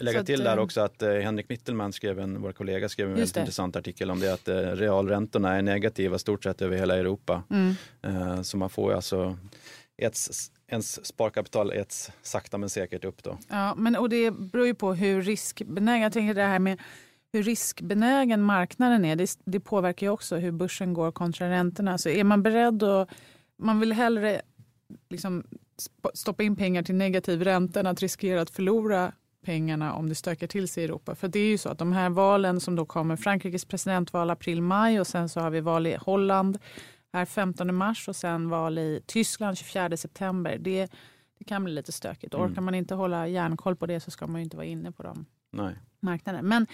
lägga 0.00 0.24
till 0.24 0.40
att, 0.40 0.44
där 0.44 0.56
eh, 0.56 0.62
också 0.62 0.80
att 0.80 1.02
eh, 1.02 1.12
Henrik 1.12 1.48
Mittelman, 1.48 1.92
skrev 1.92 2.20
en, 2.20 2.42
vår 2.42 2.52
kollega, 2.52 2.88
skrev 2.88 3.08
en 3.08 3.14
väldigt 3.14 3.34
det. 3.34 3.40
intressant 3.40 3.76
artikel 3.76 4.10
om 4.10 4.20
det 4.20 4.34
att 4.34 4.48
eh, 4.48 4.56
realräntorna 4.56 5.56
är 5.56 5.62
negativa 5.62 6.18
stort 6.18 6.44
sett 6.44 6.62
över 6.62 6.76
hela 6.76 6.96
Europa. 6.96 7.42
Mm. 7.50 7.74
Eh, 8.02 8.42
så 8.42 8.56
man 8.56 8.70
får 8.70 8.92
alltså 8.92 9.38
ett, 9.96 10.18
ens 10.68 11.06
sparkapital 11.06 11.72
äts 11.72 12.10
sakta 12.22 12.58
men 12.58 12.70
säkert 12.70 13.04
upp 13.04 13.22
då. 13.22 13.38
Ja, 13.48 13.74
men 13.74 13.96
och 13.96 14.08
det 14.08 14.30
beror 14.30 14.66
ju 14.66 14.74
på 14.74 14.94
hur 14.94 15.22
riskbenägen, 15.22 16.02
jag 16.02 16.12
tänker 16.12 16.34
det 16.34 16.42
här 16.42 16.58
med 16.58 16.78
hur 17.32 17.42
riskbenägen 17.42 18.42
marknaden 18.42 19.04
är, 19.04 19.16
det, 19.16 19.38
det 19.44 19.60
påverkar 19.60 20.06
ju 20.06 20.10
också 20.10 20.36
hur 20.36 20.52
börsen 20.52 20.94
går 20.94 21.12
kontra 21.12 21.50
räntorna. 21.50 21.98
Så 21.98 22.08
är 22.08 22.24
man 22.24 22.42
beredd 22.42 22.82
att, 22.82 23.08
man 23.58 23.80
vill 23.80 23.92
hellre 23.92 24.42
liksom 25.10 25.44
stoppa 26.14 26.42
in 26.42 26.56
pengar 26.56 26.82
till 26.82 26.94
negativ 26.94 27.42
ränta 27.42 27.80
än 27.80 27.86
att 27.86 28.00
riskera 28.00 28.40
att 28.40 28.50
förlora 28.50 29.12
pengarna 29.44 29.94
om 29.94 30.08
det 30.08 30.14
stökar 30.14 30.46
till 30.46 30.68
sig 30.68 30.82
i 30.82 30.86
Europa. 30.86 31.14
För 31.14 31.28
det 31.28 31.38
är 31.38 31.48
ju 31.48 31.58
så 31.58 31.68
att 31.68 31.78
de 31.78 31.92
här 31.92 32.10
valen 32.10 32.60
som 32.60 32.76
då 32.76 32.86
kommer, 32.86 33.16
Frankrikes 33.16 33.64
presidentval 33.64 34.30
april-maj 34.30 35.00
och 35.00 35.06
sen 35.06 35.28
så 35.28 35.40
har 35.40 35.50
vi 35.50 35.60
val 35.60 35.86
i 35.86 35.96
Holland 36.00 36.58
här 37.12 37.24
15 37.24 37.74
mars 37.74 38.08
och 38.08 38.16
sen 38.16 38.48
val 38.48 38.78
i 38.78 39.02
Tyskland 39.06 39.58
24 39.58 39.96
september. 39.96 40.58
Det, 40.58 40.92
det 41.38 41.44
kan 41.44 41.64
bli 41.64 41.72
lite 41.72 41.92
stökigt. 41.92 42.34
Mm. 42.34 42.46
Orkar 42.46 42.62
man 42.62 42.74
inte 42.74 42.94
hålla 42.94 43.28
järnkoll 43.28 43.76
på 43.76 43.86
det 43.86 44.00
så 44.00 44.10
ska 44.10 44.26
man 44.26 44.40
ju 44.40 44.44
inte 44.44 44.56
vara 44.56 44.66
inne 44.66 44.92
på 44.92 45.02
de 45.02 45.26
Nej. 45.52 45.74
marknaderna. 46.00 46.48
Men 46.48 46.66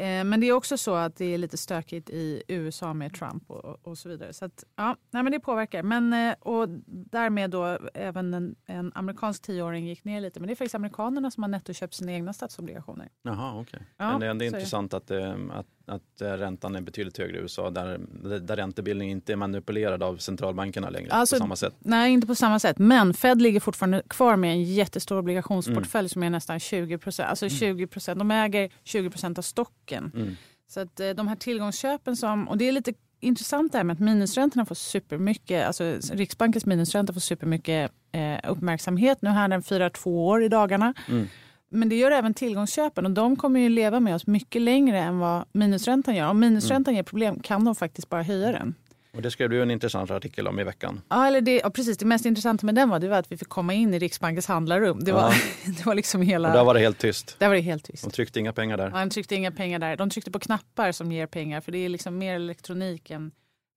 men 0.00 0.40
det 0.40 0.46
är 0.46 0.52
också 0.52 0.76
så 0.76 0.94
att 0.94 1.16
det 1.16 1.34
är 1.34 1.38
lite 1.38 1.56
stökigt 1.56 2.10
i 2.10 2.42
USA 2.48 2.94
med 2.94 3.14
Trump 3.14 3.50
och, 3.50 3.86
och 3.86 3.98
så 3.98 4.08
vidare. 4.08 4.32
Så 4.32 4.44
att, 4.44 4.64
ja, 4.76 4.96
nej, 5.10 5.22
men 5.22 5.32
det 5.32 5.40
påverkar. 5.40 5.82
Men, 5.82 6.12
eh, 6.12 6.34
och 6.40 6.68
därmed 6.86 7.50
då 7.50 7.78
även 7.94 8.34
en, 8.34 8.56
en 8.66 8.92
amerikansk 8.94 9.42
tioåring 9.42 9.86
gick 9.86 10.04
ner 10.04 10.20
lite. 10.20 10.40
Men 10.40 10.46
det 10.46 10.52
är 10.52 10.56
faktiskt 10.56 10.74
amerikanerna 10.74 11.30
som 11.30 11.42
har 11.42 11.50
nettoköpt 11.50 11.94
sina 11.94 12.12
egna 12.12 12.32
statsobligationer. 12.32 13.08
Jaha, 13.22 13.60
okej. 13.60 13.62
Okay. 13.62 13.86
Ja, 13.96 14.18
men 14.18 14.38
det 14.38 14.44
är 14.44 14.46
intressant 14.46 14.94
att, 14.94 15.10
eh, 15.10 15.34
att, 15.50 15.66
att 15.88 16.02
räntan 16.18 16.76
är 16.76 16.80
betydligt 16.80 17.18
högre 17.18 17.38
i 17.38 17.40
USA 17.40 17.70
där, 17.70 17.98
där 18.38 18.56
räntebildningen 18.56 19.16
inte 19.16 19.32
är 19.32 19.36
manipulerad 19.36 20.02
av 20.02 20.16
centralbankerna 20.16 20.90
längre 20.90 21.10
alltså, 21.10 21.36
på 21.36 21.40
samma 21.40 21.56
sätt. 21.56 21.74
Nej, 21.78 22.12
inte 22.12 22.26
på 22.26 22.34
samma 22.34 22.58
sätt. 22.58 22.78
Men 22.78 23.14
Fed 23.14 23.42
ligger 23.42 23.60
fortfarande 23.60 24.02
kvar 24.08 24.36
med 24.36 24.50
en 24.50 24.62
jättestor 24.62 25.18
obligationsportfölj 25.18 26.02
mm. 26.02 26.08
som 26.08 26.22
är 26.22 26.30
nästan 26.30 26.60
20 26.60 26.98
procent. 26.98 27.28
Alltså 27.28 27.48
20 27.48 27.86
procent. 27.86 28.18
De 28.18 28.30
äger 28.30 28.70
20 28.84 29.10
procent 29.10 29.38
av 29.38 29.42
stocken. 29.42 30.12
Mm. 30.14 30.36
Så 30.68 30.80
att 30.80 31.00
eh, 31.00 31.10
de 31.10 31.28
här 31.28 31.36
tillgångsköpen 31.36 32.16
som, 32.16 32.48
och 32.48 32.58
det 32.58 32.68
är 32.68 32.72
lite 32.72 32.94
intressant 33.20 33.72
det 33.72 33.78
här 33.78 33.84
med 33.84 33.94
att 33.94 34.00
minusräntorna 34.00 34.64
får 34.64 34.74
supermycket, 34.74 35.66
alltså 35.66 35.98
Riksbankens 36.12 36.66
minusränta 36.66 37.12
får 37.12 37.20
supermycket 37.20 37.92
eh, 38.12 38.50
uppmärksamhet. 38.50 39.22
Nu 39.22 39.30
här 39.30 39.48
den 39.48 39.62
firar 39.62 39.90
två 39.90 40.26
år 40.26 40.42
i 40.42 40.48
dagarna. 40.48 40.94
Mm. 41.08 41.28
Men 41.70 41.88
det 41.88 41.96
gör 41.96 42.10
även 42.10 42.34
tillgångsköpen 42.34 43.06
och 43.06 43.12
de 43.12 43.36
kommer 43.36 43.60
ju 43.60 43.68
leva 43.68 44.00
med 44.00 44.14
oss 44.14 44.26
mycket 44.26 44.62
längre 44.62 44.98
än 44.98 45.18
vad 45.18 45.44
minusräntan 45.52 46.16
gör. 46.16 46.28
Om 46.28 46.40
minusräntan 46.40 46.92
mm. 46.92 46.96
ger 46.96 47.02
problem 47.02 47.40
kan 47.40 47.64
de 47.64 47.74
faktiskt 47.74 48.08
bara 48.08 48.22
höja 48.22 48.52
den. 48.52 48.74
Och 49.18 49.22
det 49.22 49.30
skrev 49.30 49.50
du 49.50 49.62
en 49.62 49.70
intressant 49.70 50.10
artikel 50.10 50.48
om 50.48 50.60
i 50.60 50.64
veckan. 50.64 51.00
Ja, 51.08 51.26
eller 51.26 51.40
det, 51.40 51.56
ja, 51.56 51.70
precis. 51.70 51.98
Det 51.98 52.04
mest 52.04 52.26
intressanta 52.26 52.66
med 52.66 52.74
den 52.74 52.88
var, 52.88 52.98
det 52.98 53.08
var 53.08 53.18
att 53.18 53.32
vi 53.32 53.36
fick 53.36 53.48
komma 53.48 53.74
in 53.74 53.94
i 53.94 53.98
Riksbankens 53.98 54.46
handlarrum. 54.46 55.00
Det 55.04 55.12
var, 55.12 55.22
ja. 55.22 55.32
det 55.78 55.86
var 55.86 55.94
liksom 55.94 56.22
hela... 56.22 56.48
Och 56.48 56.54
där 56.54 56.64
var 56.64 56.74
det 56.74 56.80
helt 56.80 56.98
tyst. 56.98 57.36
Där 57.38 57.48
var 57.48 57.54
det 57.54 57.60
helt 57.60 57.84
tyst. 57.84 58.04
De 58.04 58.10
tryckte 58.10 58.40
inga 58.40 58.52
pengar 58.52 58.76
där. 58.76 58.90
Ja, 58.90 58.98
de 58.98 59.10
tryckte 59.10 59.34
inga 59.34 59.52
pengar 59.52 59.78
där. 59.78 59.96
De 59.96 60.10
tryckte 60.10 60.30
på 60.30 60.38
knappar 60.38 60.92
som 60.92 61.12
ger 61.12 61.26
pengar. 61.26 61.60
För 61.60 61.72
det 61.72 61.78
är 61.78 61.88
liksom 61.88 62.18
mer 62.18 62.34
elektronik 62.34 63.10
än, 63.10 63.30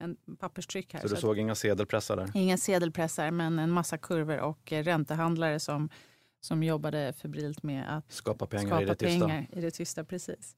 än 0.04 0.16
papperstryck 0.40 0.94
här. 0.94 1.02
Så 1.02 1.08
du 1.08 1.16
så 1.16 1.22
såg 1.22 1.40
inga 1.40 1.56
sedelpressar 1.56 2.16
där? 2.16 2.32
Inga 2.34 2.58
sedelpressar, 2.58 3.32
men 3.32 3.60
en 3.60 3.72
massa 3.72 3.98
kurvor 3.98 4.38
och 4.38 4.74
eh, 4.74 4.84
räntehandlare 4.84 5.60
som, 5.60 5.90
som 6.42 6.64
jobbade 6.64 7.14
febrilt 7.22 7.64
med 7.64 7.98
att 7.98 8.14
skapa 8.14 8.46
pengar, 8.46 8.68
skapa 8.68 8.82
i, 8.82 8.86
det 8.86 8.96
pengar 8.96 9.48
i 9.52 9.62
det 9.62 9.72
tysta. 9.72 10.04
Precis. 10.04 10.56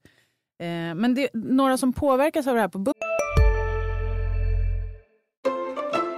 Eh, 0.60 0.66
men 0.94 1.14
det, 1.14 1.30
några 1.34 1.76
som 1.78 1.92
påverkas 1.92 2.46
av 2.46 2.54
det 2.54 2.60
här 2.60 2.68
på 2.68 2.94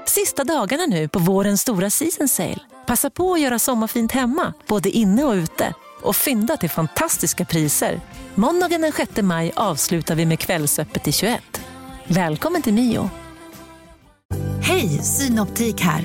Sista 0.07 0.45
dagarna 0.45 0.87
nu 0.87 1.09
på 1.09 1.19
vårens 1.19 1.61
stora 1.61 1.91
season 1.91 2.29
sale. 2.29 2.61
Passa 2.87 3.11
på 3.11 3.33
att 3.33 3.41
göra 3.41 3.59
sommarfint 3.59 4.13
hemma, 4.13 4.53
både 4.69 4.91
inne 4.91 5.25
och 5.25 5.33
ute. 5.35 5.75
och 6.03 6.17
fynda 6.17 6.57
till 6.57 6.71
fantastiska 6.71 7.45
priser. 7.45 8.01
Måndagen 8.35 8.81
den 8.81 8.93
6 8.93 9.23
maj 9.23 9.53
avslutar 9.57 10.15
vi 10.15 10.27
med 10.27 10.39
Kvällsöppet 10.39 11.09
i 11.09 11.13
21. 11.13 11.43
Välkommen 12.07 12.63
till 12.63 12.75
Mio. 12.75 13.11
Hej, 14.63 14.89
Synoptik 14.89 15.81
här. 15.81 16.05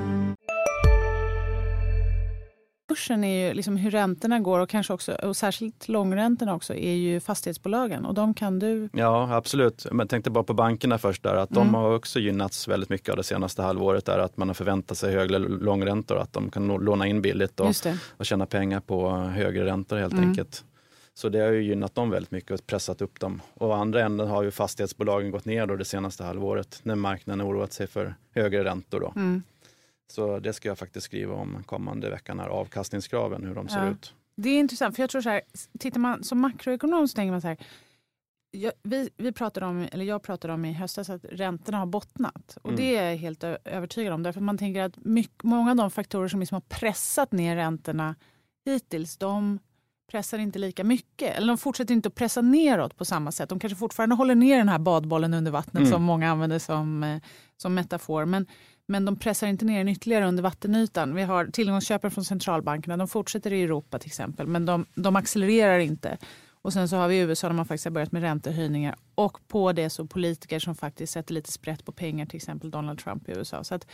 Börsen 2.91 3.23
är 3.23 3.47
ju 3.47 3.53
liksom 3.53 3.77
hur 3.77 3.91
räntorna 3.91 4.39
går 4.39 4.59
och 4.59 4.69
kanske 4.69 4.93
också 4.93 5.13
och 5.13 5.37
särskilt 5.37 5.87
långräntorna 5.87 6.55
också 6.55 6.73
är 6.73 6.93
ju 6.93 7.19
fastighetsbolagen 7.19 8.05
och 8.05 8.13
de 8.13 8.33
kan 8.33 8.59
du. 8.59 8.89
Ja 8.93 9.35
absolut, 9.35 9.85
men 9.91 10.07
tänkte 10.07 10.29
bara 10.29 10.43
på 10.43 10.53
bankerna 10.53 10.97
först 10.97 11.23
där 11.23 11.35
att 11.35 11.51
mm. 11.51 11.63
de 11.63 11.75
har 11.75 11.95
också 11.95 12.19
gynnats 12.19 12.67
väldigt 12.67 12.89
mycket 12.89 13.09
av 13.09 13.17
det 13.17 13.23
senaste 13.23 13.61
halvåret 13.61 14.05
där 14.05 14.19
att 14.19 14.37
man 14.37 14.49
har 14.49 14.53
förväntat 14.53 14.97
sig 14.97 15.13
högre 15.13 15.39
långräntor, 15.39 16.17
att 16.17 16.33
de 16.33 16.49
kan 16.49 16.67
låna 16.67 17.07
in 17.07 17.21
billigt 17.21 17.59
och, 17.59 17.75
och 18.17 18.25
tjäna 18.25 18.45
pengar 18.45 18.79
på 18.79 19.09
högre 19.11 19.65
räntor 19.65 19.97
helt 19.97 20.13
mm. 20.13 20.29
enkelt. 20.29 20.63
Så 21.13 21.29
det 21.29 21.39
har 21.39 21.51
ju 21.51 21.63
gynnat 21.63 21.95
dem 21.95 22.09
väldigt 22.09 22.31
mycket 22.31 22.51
och 22.51 22.67
pressat 22.67 23.01
upp 23.01 23.19
dem. 23.19 23.41
Och 23.53 23.75
andra 23.77 24.01
änden 24.01 24.27
har 24.27 24.43
ju 24.43 24.51
fastighetsbolagen 24.51 25.31
gått 25.31 25.45
ner 25.45 25.67
då 25.67 25.75
det 25.75 25.85
senaste 25.85 26.23
halvåret 26.23 26.79
när 26.83 26.95
marknaden 26.95 27.47
oroat 27.47 27.73
sig 27.73 27.87
för 27.87 28.15
högre 28.35 28.63
räntor. 28.63 28.99
Då. 28.99 29.13
Mm. 29.15 29.43
Så 30.11 30.39
det 30.39 30.53
ska 30.53 30.69
jag 30.69 30.77
faktiskt 30.77 31.05
skriva 31.05 31.33
om 31.33 31.63
kommande 31.63 32.09
veckan, 32.09 32.39
här, 32.39 32.47
avkastningskraven, 32.47 33.43
hur 33.43 33.55
de 33.55 33.67
ser 33.67 33.85
ja. 33.85 33.91
ut. 33.91 34.13
Det 34.35 34.49
är 34.49 34.59
intressant, 34.59 34.95
för 34.95 35.03
jag 35.03 35.09
tror 35.09 35.21
så 35.21 35.29
här, 35.29 35.41
tittar 35.79 35.99
man 35.99 36.23
som 36.23 36.39
makroekonom 36.39 37.07
så 37.07 37.15
tänker 37.15 37.31
man 37.31 37.41
så 37.41 37.47
här, 37.47 37.57
jag, 38.51 38.71
vi, 38.83 39.09
vi 39.17 39.31
pratade 39.31 39.65
om, 39.65 39.87
eller 39.91 40.05
jag 40.05 40.23
pratade 40.23 40.53
om 40.53 40.65
i 40.65 40.73
höstas 40.73 41.09
att 41.09 41.25
räntorna 41.25 41.77
har 41.77 41.85
bottnat. 41.85 42.57
Och 42.61 42.69
mm. 42.69 42.81
det 42.81 42.95
är 42.95 43.09
jag 43.09 43.17
helt 43.17 43.43
övertygad 43.43 44.13
om. 44.13 44.23
Därför 44.23 44.41
man 44.41 44.57
tänker 44.57 44.83
att 44.83 45.05
mycket, 45.05 45.43
många 45.43 45.71
av 45.71 45.77
de 45.77 45.91
faktorer 45.91 46.27
som 46.27 46.39
liksom 46.39 46.55
har 46.55 46.79
pressat 46.79 47.31
ner 47.31 47.55
räntorna 47.55 48.15
hittills, 48.65 49.17
de 49.17 49.59
pressar 50.11 50.37
inte 50.37 50.59
lika 50.59 50.83
mycket. 50.83 51.37
Eller 51.37 51.47
de 51.47 51.57
fortsätter 51.57 51.93
inte 51.93 52.07
att 52.07 52.15
pressa 52.15 52.41
neråt 52.41 52.97
på 52.97 53.05
samma 53.05 53.31
sätt. 53.31 53.49
De 53.49 53.59
kanske 53.59 53.77
fortfarande 53.77 54.15
håller 54.15 54.35
ner 54.35 54.57
den 54.57 54.69
här 54.69 54.79
badbollen 54.79 55.33
under 55.33 55.51
vattnet 55.51 55.81
mm. 55.81 55.91
som 55.91 56.03
många 56.03 56.31
använder 56.31 56.59
som, 56.59 57.03
eh, 57.03 57.21
som 57.57 57.73
metafor. 57.73 58.25
Men, 58.25 58.47
men 58.91 59.05
de 59.05 59.15
pressar 59.15 59.47
inte 59.47 59.65
ner 59.65 59.77
den 59.77 59.89
ytterligare 59.89 60.27
under 60.27 60.43
vattenytan. 60.43 61.15
Vi 61.15 61.23
har 61.23 61.45
tillgångsköpen 61.45 62.11
från 62.11 62.25
centralbankerna. 62.25 62.97
De 62.97 63.07
fortsätter 63.07 63.53
i 63.53 63.63
Europa 63.63 63.99
till 63.99 64.07
exempel, 64.07 64.47
men 64.47 64.65
de, 64.65 64.85
de 64.95 65.15
accelererar 65.15 65.79
inte. 65.79 66.17
Och 66.61 66.73
sen 66.73 66.89
så 66.89 66.95
har 66.95 67.07
vi 67.07 67.19
USA 67.19 67.47
där 67.47 67.55
man 67.55 67.65
faktiskt 67.65 67.85
har 67.85 67.91
börjat 67.91 68.11
med 68.11 68.21
räntehöjningar. 68.21 68.95
Och 69.15 69.47
på 69.47 69.71
det 69.71 69.89
så 69.89 70.05
politiker 70.05 70.59
som 70.59 70.75
faktiskt 70.75 71.13
sätter 71.13 71.33
lite 71.33 71.51
sprätt 71.51 71.85
på 71.85 71.91
pengar, 71.91 72.25
till 72.25 72.37
exempel 72.37 72.71
Donald 72.71 72.99
Trump 72.99 73.29
i 73.29 73.31
USA. 73.31 73.63
Så 73.63 73.75
att 73.75 73.87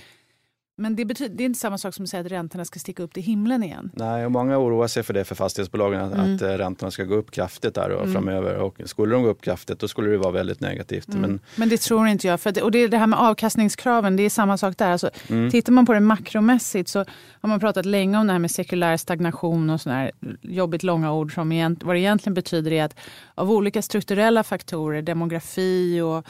men 0.79 0.95
det, 0.95 1.05
betyder, 1.05 1.35
det 1.35 1.43
är 1.43 1.45
inte 1.45 1.59
samma 1.59 1.77
sak 1.77 1.93
som 1.93 2.03
att 2.03 2.09
säga 2.09 2.21
att 2.21 2.31
räntorna 2.31 2.65
ska 2.65 2.79
sticka 2.79 3.03
upp 3.03 3.13
till 3.13 3.23
himlen 3.23 3.63
igen. 3.63 3.91
Nej, 3.93 4.25
och 4.25 4.31
många 4.31 4.57
oroar 4.57 4.87
sig 4.87 5.03
för 5.03 5.13
det 5.13 5.23
för 5.23 5.35
fastighetsbolagen, 5.35 6.01
att, 6.01 6.13
mm. 6.13 6.35
att 6.35 6.41
eh, 6.41 6.47
räntorna 6.47 6.91
ska 6.91 7.03
gå 7.03 7.15
upp 7.15 7.31
kraftigt 7.31 7.75
där 7.75 7.89
och 7.89 8.01
mm. 8.01 8.13
framöver. 8.13 8.57
Och 8.57 8.81
skulle 8.85 9.15
de 9.15 9.23
gå 9.23 9.29
upp 9.29 9.41
kraftigt 9.41 9.79
då 9.79 9.87
skulle 9.87 10.09
det 10.09 10.17
vara 10.17 10.31
väldigt 10.31 10.59
negativt. 10.59 11.07
Mm. 11.07 11.21
Men, 11.21 11.39
men 11.55 11.69
det 11.69 11.77
tror 11.77 12.07
inte 12.07 12.27
jag. 12.27 12.41
För 12.41 12.51
det, 12.51 12.61
och 12.61 12.71
det, 12.71 12.87
det 12.87 12.97
här 12.97 13.07
med 13.07 13.19
avkastningskraven, 13.19 14.15
det 14.15 14.23
är 14.23 14.29
samma 14.29 14.57
sak 14.57 14.77
där. 14.77 14.91
Alltså, 14.91 15.09
mm. 15.27 15.51
Tittar 15.51 15.71
man 15.71 15.85
på 15.85 15.93
det 15.93 15.99
makromässigt 15.99 16.89
så 16.89 16.99
har 17.41 17.49
man 17.49 17.59
pratat 17.59 17.85
länge 17.85 18.17
om 18.17 18.27
det 18.27 18.33
här 18.33 18.39
med 18.39 18.51
sekulär 18.51 18.97
stagnation 18.97 19.69
och 19.69 19.81
sådana 19.81 19.99
här 19.99 20.11
jobbigt 20.41 20.83
långa 20.83 21.13
ord 21.13 21.33
som 21.33 21.51
egent, 21.51 21.83
vad 21.83 21.95
det 21.95 21.99
egentligen 21.99 22.33
betyder 22.33 22.71
är 22.71 22.83
att 22.83 22.95
av 23.35 23.51
olika 23.51 23.81
strukturella 23.81 24.43
faktorer, 24.43 25.01
demografi 25.01 26.01
och 26.01 26.27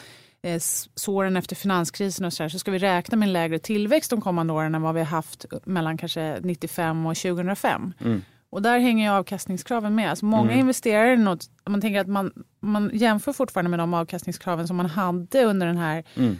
eh, 0.54 0.58
såren 0.94 1.36
efter 1.36 1.56
finanskrisen 1.56 2.26
och 2.26 2.32
så, 2.32 2.42
där, 2.42 2.48
så 2.48 2.58
ska 2.58 2.70
vi 2.70 2.78
räkna 2.78 3.16
med 3.16 3.26
en 3.26 3.32
lägre 3.32 3.58
tillväxt 3.58 4.10
de 4.10 4.20
kommande 4.20 4.52
åren 4.52 4.74
än 4.74 4.82
vad 4.82 4.94
vi 4.94 5.00
har 5.00 5.06
haft 5.06 5.44
mellan 5.64 5.96
kanske 5.96 6.40
95 6.42 7.06
och 7.06 7.16
2005. 7.16 7.92
Mm. 8.00 8.22
Och 8.50 8.62
där 8.62 8.78
hänger 8.78 9.04
ju 9.04 9.18
avkastningskraven 9.18 9.94
med. 9.94 10.10
Alltså 10.10 10.24
många 10.24 10.50
mm. 10.50 10.60
investerare, 10.60 11.16
något, 11.16 11.50
man 11.66 11.80
tänker 11.80 12.00
att 12.00 12.08
man, 12.08 12.32
man 12.60 12.90
jämför 12.94 13.32
fortfarande 13.32 13.70
med 13.70 13.78
de 13.78 13.94
avkastningskraven 13.94 14.68
som 14.68 14.76
man 14.76 14.86
hade 14.86 15.44
under 15.44 15.66
den 15.66 15.76
här 15.76 16.04
mm. 16.14 16.36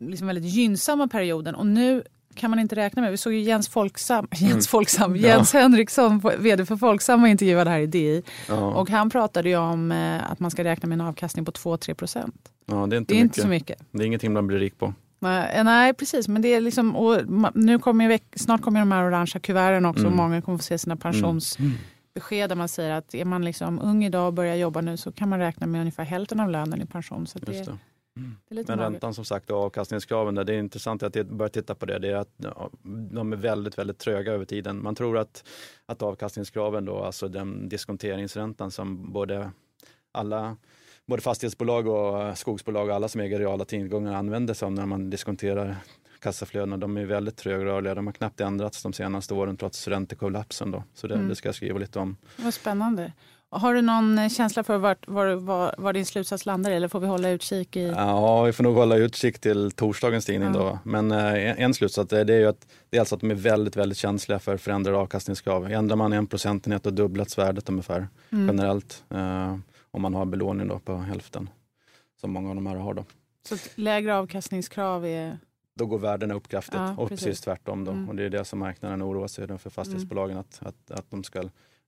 liksom 0.00 0.26
väldigt 0.26 0.44
gynnsamma 0.44 1.08
perioden. 1.08 1.54
Och 1.54 1.66
nu 1.66 2.02
kan 2.34 2.50
man 2.50 2.58
inte 2.58 2.76
räkna 2.76 3.02
med. 3.02 3.10
Vi 3.10 3.16
såg 3.16 3.32
ju 3.32 3.40
Jens 3.40 3.68
Folksam, 3.68 4.28
Jens, 4.30 4.52
mm. 4.52 4.62
Folksam, 4.62 5.16
Jens 5.16 5.54
ja. 5.54 5.60
Henriksson, 5.60 6.22
vd 6.38 6.66
för 6.66 6.76
Folksam 6.76 7.20
var 7.20 7.28
intervjuad 7.28 7.68
här 7.68 7.78
i 7.78 7.86
DI. 7.86 8.22
Ja. 8.48 8.74
Och 8.74 8.90
han 8.90 9.10
pratade 9.10 9.48
ju 9.48 9.56
om 9.56 9.92
eh, 9.92 10.30
att 10.30 10.40
man 10.40 10.50
ska 10.50 10.64
räkna 10.64 10.88
med 10.88 11.00
en 11.00 11.06
avkastning 11.06 11.44
på 11.44 11.52
2-3 11.52 11.94
procent. 11.94 12.50
Ja, 12.66 12.86
det 12.86 12.96
är, 12.96 12.98
inte, 12.98 13.14
det 13.14 13.18
är 13.18 13.20
inte 13.20 13.40
så 13.40 13.48
mycket. 13.48 13.82
Det 13.90 14.02
är 14.02 14.06
ingenting 14.06 14.32
man 14.32 14.46
blir 14.46 14.58
rik 14.58 14.78
på. 14.78 14.94
Nej, 15.18 15.64
nej 15.64 15.94
precis. 15.94 16.28
Men 16.28 16.42
det 16.42 16.48
är 16.48 16.60
liksom, 16.60 16.96
och 16.96 17.20
nu 17.54 17.78
kommer 17.78 18.20
snart 18.38 18.62
kommer 18.62 18.80
de 18.80 18.92
här 18.92 19.06
orangea 19.06 19.40
kuverten 19.40 19.86
också 19.86 20.00
mm. 20.00 20.12
och 20.12 20.16
många 20.16 20.42
kommer 20.42 20.58
få 20.58 20.64
se 20.64 20.78
sina 20.78 20.96
pensionsbesked 20.96 22.48
där 22.48 22.54
man 22.54 22.68
säger 22.68 22.90
att 22.90 23.14
är 23.14 23.24
man 23.24 23.44
liksom 23.44 23.80
ung 23.82 24.04
idag 24.04 24.26
och 24.26 24.32
börjar 24.32 24.54
jobba 24.54 24.80
nu 24.80 24.96
så 24.96 25.12
kan 25.12 25.28
man 25.28 25.38
räkna 25.38 25.66
med 25.66 25.80
ungefär 25.80 26.04
hälften 26.04 26.40
av 26.40 26.50
lönen 26.50 26.82
i 26.82 26.86
pension. 26.86 27.26
Så 27.26 27.38
det, 27.38 27.52
det. 27.52 27.78
Men 28.14 28.78
räntan 28.78 29.14
som 29.14 29.24
sagt 29.24 29.50
och 29.50 29.58
avkastningskraven, 29.58 30.34
det 30.34 30.54
är 30.54 30.58
intressant 30.58 31.02
att 31.02 31.12
börja 31.26 31.48
titta 31.48 31.74
på 31.74 31.86
det. 31.86 31.98
Det 31.98 32.08
är 32.08 32.16
att 32.16 32.34
de 33.12 33.32
är 33.32 33.36
väldigt, 33.36 33.78
väldigt 33.78 33.98
tröga 33.98 34.32
över 34.32 34.44
tiden. 34.44 34.82
Man 34.82 34.94
tror 34.94 35.18
att, 35.18 35.44
att 35.86 36.02
avkastningskraven 36.02 36.84
då, 36.84 37.02
alltså 37.02 37.28
den 37.28 37.68
diskonteringsräntan 37.68 38.70
som 38.70 39.12
både 39.12 39.50
alla 40.12 40.56
både 41.06 41.22
fastighetsbolag 41.22 41.88
och 41.88 42.38
skogsbolag 42.38 42.88
och 42.88 42.94
alla 42.94 43.08
som 43.08 43.20
äger 43.20 43.38
reala 43.38 43.64
tillgångar 43.64 44.14
använder 44.14 44.54
sig 44.54 44.66
av 44.66 44.72
när 44.72 44.86
man 44.86 45.10
diskonterar 45.10 45.76
kassaflödena. 46.20 46.76
De 46.76 46.96
är 46.96 47.04
väldigt 47.04 47.36
trögrörliga. 47.36 47.94
De 47.94 48.06
har 48.06 48.12
knappt 48.12 48.40
ändrats 48.40 48.82
de 48.82 48.92
senaste 48.92 49.34
åren 49.34 49.56
trots 49.56 49.88
räntekollapsen. 49.88 50.70
Då. 50.70 50.84
Så 50.94 51.06
det, 51.06 51.14
mm. 51.14 51.28
det 51.28 51.36
ska 51.36 51.48
jag 51.48 51.54
skriva 51.54 51.78
lite 51.78 51.98
om. 51.98 52.16
Vad 52.36 52.54
spännande. 52.54 53.12
Har 53.54 53.74
du 53.74 53.82
någon 53.82 54.30
känsla 54.30 54.64
för 54.64 54.78
var, 54.78 54.96
var, 55.06 55.34
var, 55.34 55.74
var 55.78 55.92
din 55.92 56.06
slutsats 56.06 56.46
landar 56.46 56.70
eller 56.70 56.88
får 56.88 57.00
vi 57.00 57.06
hålla 57.06 57.30
utkik? 57.30 57.76
I... 57.76 57.86
Ja, 57.86 58.42
vi 58.42 58.52
får 58.52 58.64
nog 58.64 58.74
hålla 58.74 58.96
utkik 58.96 59.38
till 59.38 59.70
torsdagens 59.70 60.24
tidning. 60.24 60.54
Ja. 60.54 60.58
Då. 60.58 60.78
Men 60.84 61.12
eh, 61.12 61.60
en 61.60 61.74
slutsats 61.74 62.12
är, 62.12 62.24
det 62.24 62.34
är 62.34 62.38
ju 62.38 62.46
att, 62.46 62.66
det 62.90 62.96
är 62.96 63.00
alltså 63.00 63.14
att 63.14 63.20
de 63.20 63.30
är 63.30 63.34
väldigt, 63.34 63.76
väldigt 63.76 63.98
känsliga 63.98 64.38
för 64.38 64.56
förändrade 64.56 64.98
avkastningskrav. 64.98 65.70
Ändrar 65.70 65.96
man 65.96 66.12
en 66.12 66.26
procentenhet 66.26 66.86
och 66.86 66.92
dubblats 66.92 67.38
värdet 67.38 67.68
ungefär 67.68 68.08
mm. 68.32 68.46
generellt. 68.46 69.04
Eh, 69.10 69.56
om 69.90 70.02
man 70.02 70.14
har 70.14 70.24
belåning 70.24 70.68
då 70.68 70.78
på 70.78 70.96
hälften, 70.96 71.50
som 72.20 72.32
många 72.32 72.48
av 72.48 72.54
de 72.54 72.66
här 72.66 72.76
har. 72.76 72.94
Då. 72.94 73.04
Så 73.48 73.56
lägre 73.74 74.16
avkastningskrav 74.16 75.06
är? 75.06 75.38
Då 75.74 75.86
går 75.86 75.98
värdena 75.98 76.34
upp 76.34 76.48
kraftigt 76.48 76.74
ja, 76.74 76.94
och 76.98 77.08
precis. 77.08 77.24
precis 77.24 77.40
tvärtom. 77.40 77.84
Då. 77.84 77.92
Mm. 77.92 78.08
Och 78.08 78.16
det 78.16 78.24
är 78.24 78.30
det 78.30 78.44
som 78.44 78.58
marknaden 78.58 79.02
oroar 79.02 79.26
sig 79.26 79.58
för 79.58 79.70
fastighetsbolagen, 79.70 80.36
mm. 80.36 80.40
att, 80.40 80.66
att, 80.66 80.98
att 80.98 81.10
de 81.10 81.24
ska 81.24 81.42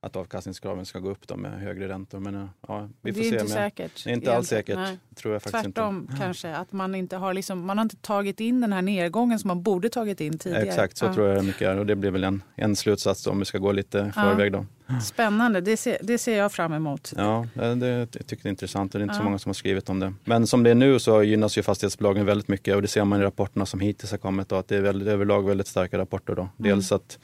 att 0.06 0.16
avkastningskraven 0.16 0.86
ska 0.86 0.98
gå 0.98 1.10
upp 1.10 1.28
då 1.28 1.36
med 1.36 1.60
högre 1.60 1.88
räntor. 1.88 2.18
Men 2.20 2.48
ja, 2.68 2.88
vi 3.02 3.12
får 3.12 3.20
det 3.20 3.26
är 3.26 3.30
se. 3.30 3.36
inte 3.36 3.52
säkert. 3.52 4.04
Det 4.04 4.10
är 4.10 4.14
inte 4.14 4.36
alls 4.36 4.48
säkert. 4.48 4.78
Tror 5.14 5.32
jag 5.32 5.42
faktiskt 5.42 5.64
Tvärtom 5.64 5.98
inte. 5.98 6.22
kanske, 6.22 6.56
att 6.56 6.72
man 6.72 6.94
inte 6.94 7.16
har, 7.16 7.34
liksom, 7.34 7.66
man 7.66 7.78
har 7.78 7.82
inte 7.82 7.96
tagit 7.96 8.40
in 8.40 8.60
den 8.60 8.72
här 8.72 8.82
nedgången 8.82 9.38
som 9.38 9.48
man 9.48 9.62
borde 9.62 9.88
tagit 9.88 10.20
in 10.20 10.38
tidigare. 10.38 10.66
Exakt, 10.66 10.96
så 10.96 11.04
ja. 11.04 11.14
tror 11.14 11.28
jag 11.28 11.36
det 11.36 11.42
mycket 11.42 11.62
är. 11.62 11.78
Och 11.78 11.86
det 11.86 11.96
blir 11.96 12.10
väl 12.10 12.24
en, 12.24 12.42
en 12.54 12.76
slutsats 12.76 13.26
om 13.26 13.38
vi 13.38 13.44
ska 13.44 13.58
gå 13.58 13.72
lite 13.72 13.98
i 13.98 14.12
förväg. 14.12 14.52
Då. 14.52 14.66
Spännande, 15.02 15.60
det 15.60 15.76
ser, 15.76 15.98
det 16.02 16.18
ser 16.18 16.38
jag 16.38 16.52
fram 16.52 16.72
emot. 16.72 17.12
Ja, 17.16 17.46
det, 17.54 17.74
det 17.74 18.06
tycker 18.06 18.36
jag 18.36 18.46
är 18.46 18.50
intressant 18.50 18.94
och 18.94 18.98
det 18.98 19.02
är 19.02 19.04
inte 19.04 19.14
ja. 19.14 19.18
så 19.18 19.24
många 19.24 19.38
som 19.38 19.48
har 19.48 19.54
skrivit 19.54 19.88
om 19.88 20.00
det. 20.00 20.14
Men 20.24 20.46
som 20.46 20.62
det 20.62 20.70
är 20.70 20.74
nu 20.74 20.98
så 20.98 21.22
gynnas 21.22 21.58
ju 21.58 21.62
fastighetsbolagen 21.62 22.26
väldigt 22.26 22.48
mycket 22.48 22.74
och 22.74 22.82
det 22.82 22.88
ser 22.88 23.04
man 23.04 23.20
i 23.20 23.24
rapporterna 23.24 23.66
som 23.66 23.80
hittills 23.80 24.10
har 24.10 24.18
kommit. 24.18 24.48
Då, 24.48 24.56
att 24.56 24.68
det 24.68 24.76
är 24.76 24.80
väldigt, 24.80 25.08
överlag 25.08 25.46
väldigt 25.46 25.66
starka 25.66 25.98
rapporter. 25.98 26.34
Då. 26.34 26.42
Mm. 26.42 26.52
Dels 26.56 26.92
mm. 26.92 26.96
att 26.96 27.18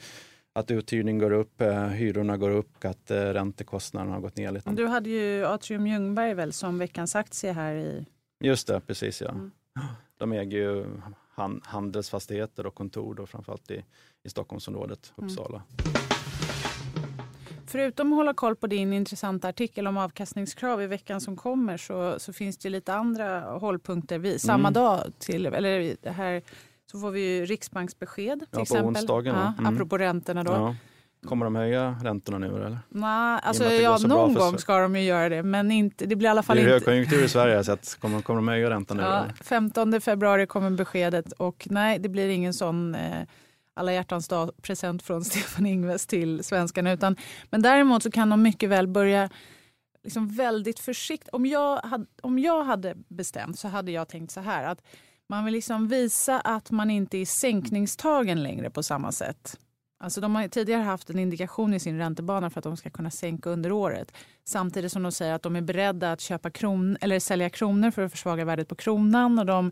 att 0.53 0.71
uthyrning 0.71 1.19
går 1.19 1.31
upp, 1.31 1.61
eh, 1.61 1.87
hyrorna 1.87 2.37
går 2.37 2.49
upp, 2.49 2.85
att 2.85 3.11
eh, 3.11 3.15
räntekostnaderna 3.15 4.13
har 4.13 4.21
gått 4.21 4.37
ner 4.37 4.51
lite. 4.51 4.71
Du 4.71 4.87
hade 4.87 5.09
ju 5.09 5.45
Atrium 5.45 5.87
Ljungberg 5.87 6.33
väl 6.33 6.53
som 6.53 6.79
veckans 6.79 7.15
aktie 7.15 7.51
här 7.51 7.75
i... 7.75 8.05
Just 8.39 8.67
det, 8.67 8.79
precis 8.79 9.21
ja. 9.21 9.29
Mm. 9.29 9.51
De 10.17 10.31
äger 10.31 10.57
ju 10.57 10.85
handelsfastigheter 11.63 12.65
och 12.65 12.75
kontor 12.75 13.15
då, 13.15 13.25
framförallt 13.25 13.71
i, 13.71 13.83
i 14.23 14.29
Stockholmsområdet, 14.29 15.13
mm. 15.17 15.29
Uppsala. 15.29 15.63
Mm. 15.83 15.93
Förutom 17.67 18.13
att 18.13 18.17
hålla 18.17 18.33
koll 18.33 18.55
på 18.55 18.67
din 18.67 18.93
intressanta 18.93 19.47
artikel 19.47 19.87
om 19.87 19.97
avkastningskrav 19.97 20.81
i 20.81 20.87
veckan 20.87 21.21
som 21.21 21.35
kommer 21.35 21.77
så, 21.77 22.19
så 22.19 22.33
finns 22.33 22.57
det 22.57 22.69
lite 22.69 22.93
andra 22.93 23.41
hållpunkter. 23.41 24.19
Vi, 24.19 24.39
samma 24.39 24.67
mm. 24.67 24.73
dag, 24.73 25.13
till, 25.19 25.45
eller 25.45 25.95
det 26.01 26.11
här 26.11 26.41
så 26.93 26.99
får 26.99 27.11
vi 27.11 27.21
ju 27.21 27.45
riksbanksbesked 27.45 28.39
till 28.39 28.47
ja, 28.51 28.61
exempel. 28.61 28.87
Onsdagen, 28.87 29.35
ja, 29.35 29.53
mm. 29.59 29.75
Apropå 29.75 29.97
räntorna 29.97 30.43
då. 30.43 30.51
Ja. 30.51 30.75
Kommer 31.27 31.45
de 31.45 31.55
höja 31.55 31.95
räntorna 32.03 32.37
nu 32.37 32.47
eller? 32.47 32.79
Nej, 32.89 33.39
alltså, 33.43 33.63
ja, 33.63 33.97
någon 33.97 34.33
gång 34.33 34.57
ska 34.57 34.79
de 34.79 34.95
ju 34.95 35.01
göra 35.01 35.29
det. 35.29 35.43
Men 35.43 35.71
inte, 35.71 36.05
det 36.05 36.15
blir 36.15 36.27
i 36.27 36.31
alla 36.31 36.43
fall 36.43 36.57
inte... 36.57 36.69
Det 36.69 36.75
är 36.75 36.79
högkonjunktur 36.79 37.23
i 37.23 37.29
Sverige 37.29 37.63
så 37.63 37.71
att 37.71 37.97
kommer, 37.99 38.21
kommer 38.21 38.37
de 38.37 38.47
höja 38.47 38.69
räntan 38.69 38.97
nu? 38.97 39.03
Ja, 39.03 39.25
15 39.41 40.01
februari 40.01 40.47
kommer 40.47 40.69
beskedet 40.69 41.31
och 41.31 41.67
nej, 41.69 41.99
det 41.99 42.09
blir 42.09 42.29
ingen 42.29 42.53
sån 42.53 42.95
eh, 42.95 43.27
alla 43.73 43.93
hjärtans 43.93 44.27
dag 44.27 44.51
present 44.61 45.03
från 45.03 45.23
Stefan 45.25 45.65
Ingves 45.65 46.07
till 46.07 46.43
svenskarna. 46.43 46.91
Utan, 46.91 47.15
men 47.49 47.61
däremot 47.61 48.03
så 48.03 48.11
kan 48.11 48.29
de 48.29 48.41
mycket 48.41 48.69
väl 48.69 48.87
börja 48.87 49.29
liksom 50.03 50.27
väldigt 50.27 50.79
försiktig. 50.79 51.35
Om 51.35 51.45
jag, 51.45 51.77
hade, 51.77 52.05
om 52.21 52.39
jag 52.39 52.63
hade 52.63 52.95
bestämt 53.07 53.59
så 53.59 53.67
hade 53.67 53.91
jag 53.91 54.07
tänkt 54.07 54.31
så 54.31 54.39
här 54.39 54.63
att 54.63 54.81
man 55.29 55.45
vill 55.45 55.53
liksom 55.53 55.87
visa 55.87 56.39
att 56.39 56.71
man 56.71 56.89
inte 56.89 57.17
är 57.17 57.25
sänkningstagen 57.25 58.43
längre 58.43 58.69
på 58.69 58.83
samma 58.83 59.11
sätt. 59.11 59.59
Alltså 59.99 60.21
de 60.21 60.35
har 60.35 60.47
tidigare 60.47 60.81
haft 60.81 61.09
en 61.09 61.19
indikation 61.19 61.73
i 61.73 61.79
sin 61.79 61.97
räntebana 61.97 62.49
för 62.49 62.59
att 62.59 62.63
de 62.63 62.77
ska 62.77 62.89
kunna 62.89 63.11
sänka 63.11 63.49
under 63.49 63.71
året. 63.71 64.11
Samtidigt 64.43 64.91
som 64.91 65.03
de 65.03 65.11
säger 65.11 65.33
att 65.33 65.41
de 65.41 65.55
är 65.55 65.61
beredda 65.61 66.11
att 66.11 66.21
köpa 66.21 66.49
kron, 66.49 66.97
eller 67.01 67.19
sälja 67.19 67.49
kronor 67.49 67.91
för 67.91 68.01
att 68.01 68.11
försvaga 68.11 68.45
värdet 68.45 68.67
på 68.67 68.75
kronan. 68.75 69.39
Och 69.39 69.45
de 69.45 69.71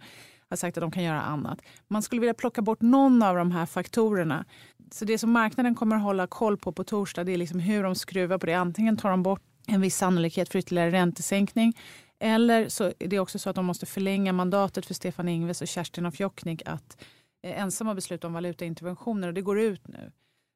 har 0.49 0.57
sagt 0.57 0.77
att 0.77 0.81
de 0.81 0.91
kan 0.91 1.03
göra 1.03 1.21
annat. 1.21 1.61
Man 1.87 2.01
skulle 2.01 2.21
vilja 2.21 2.33
plocka 2.33 2.61
bort 2.61 2.81
någon 2.81 3.23
av 3.23 3.35
de 3.35 3.51
här 3.51 3.65
faktorerna. 3.65 4.45
Så 4.91 5.05
det 5.05 5.17
som 5.17 5.31
marknaden 5.31 5.75
kommer 5.75 5.95
att 5.95 6.01
hålla 6.01 6.27
koll 6.27 6.57
på 6.57 6.71
på 6.71 6.83
torsdag 6.83 7.23
det 7.23 7.31
är 7.31 7.37
liksom 7.37 7.59
hur 7.59 7.83
de 7.83 7.95
skruvar 7.95 8.37
på 8.37 8.45
det. 8.45 8.53
Antingen 8.53 8.97
tar 8.97 9.09
de 9.09 9.23
bort 9.23 9.41
en 9.67 9.81
viss 9.81 9.97
sannolikhet 9.97 10.49
för 10.49 10.59
ytterligare 10.59 10.91
räntesänkning 10.91 11.73
eller 12.21 12.69
så 12.69 12.83
är 12.83 13.07
det 13.07 13.19
också 13.19 13.39
så 13.39 13.49
att 13.49 13.55
de 13.55 13.65
måste 13.65 13.85
förlänga 13.85 14.33
mandatet 14.33 14.85
för 14.85 14.93
Stefan 14.93 15.27
Ingves 15.27 15.61
och 15.61 15.67
Kerstin 15.67 16.05
af 16.05 16.19
Jokknik 16.19 16.61
att 16.65 17.03
eh, 17.43 17.61
ensamma 17.61 17.95
besluta 17.95 18.27
om 18.27 18.33
valutainterventioner 18.33 19.27
och 19.27 19.33
det 19.33 19.41
går 19.41 19.59
ut 19.59 19.87
nu. 19.87 20.11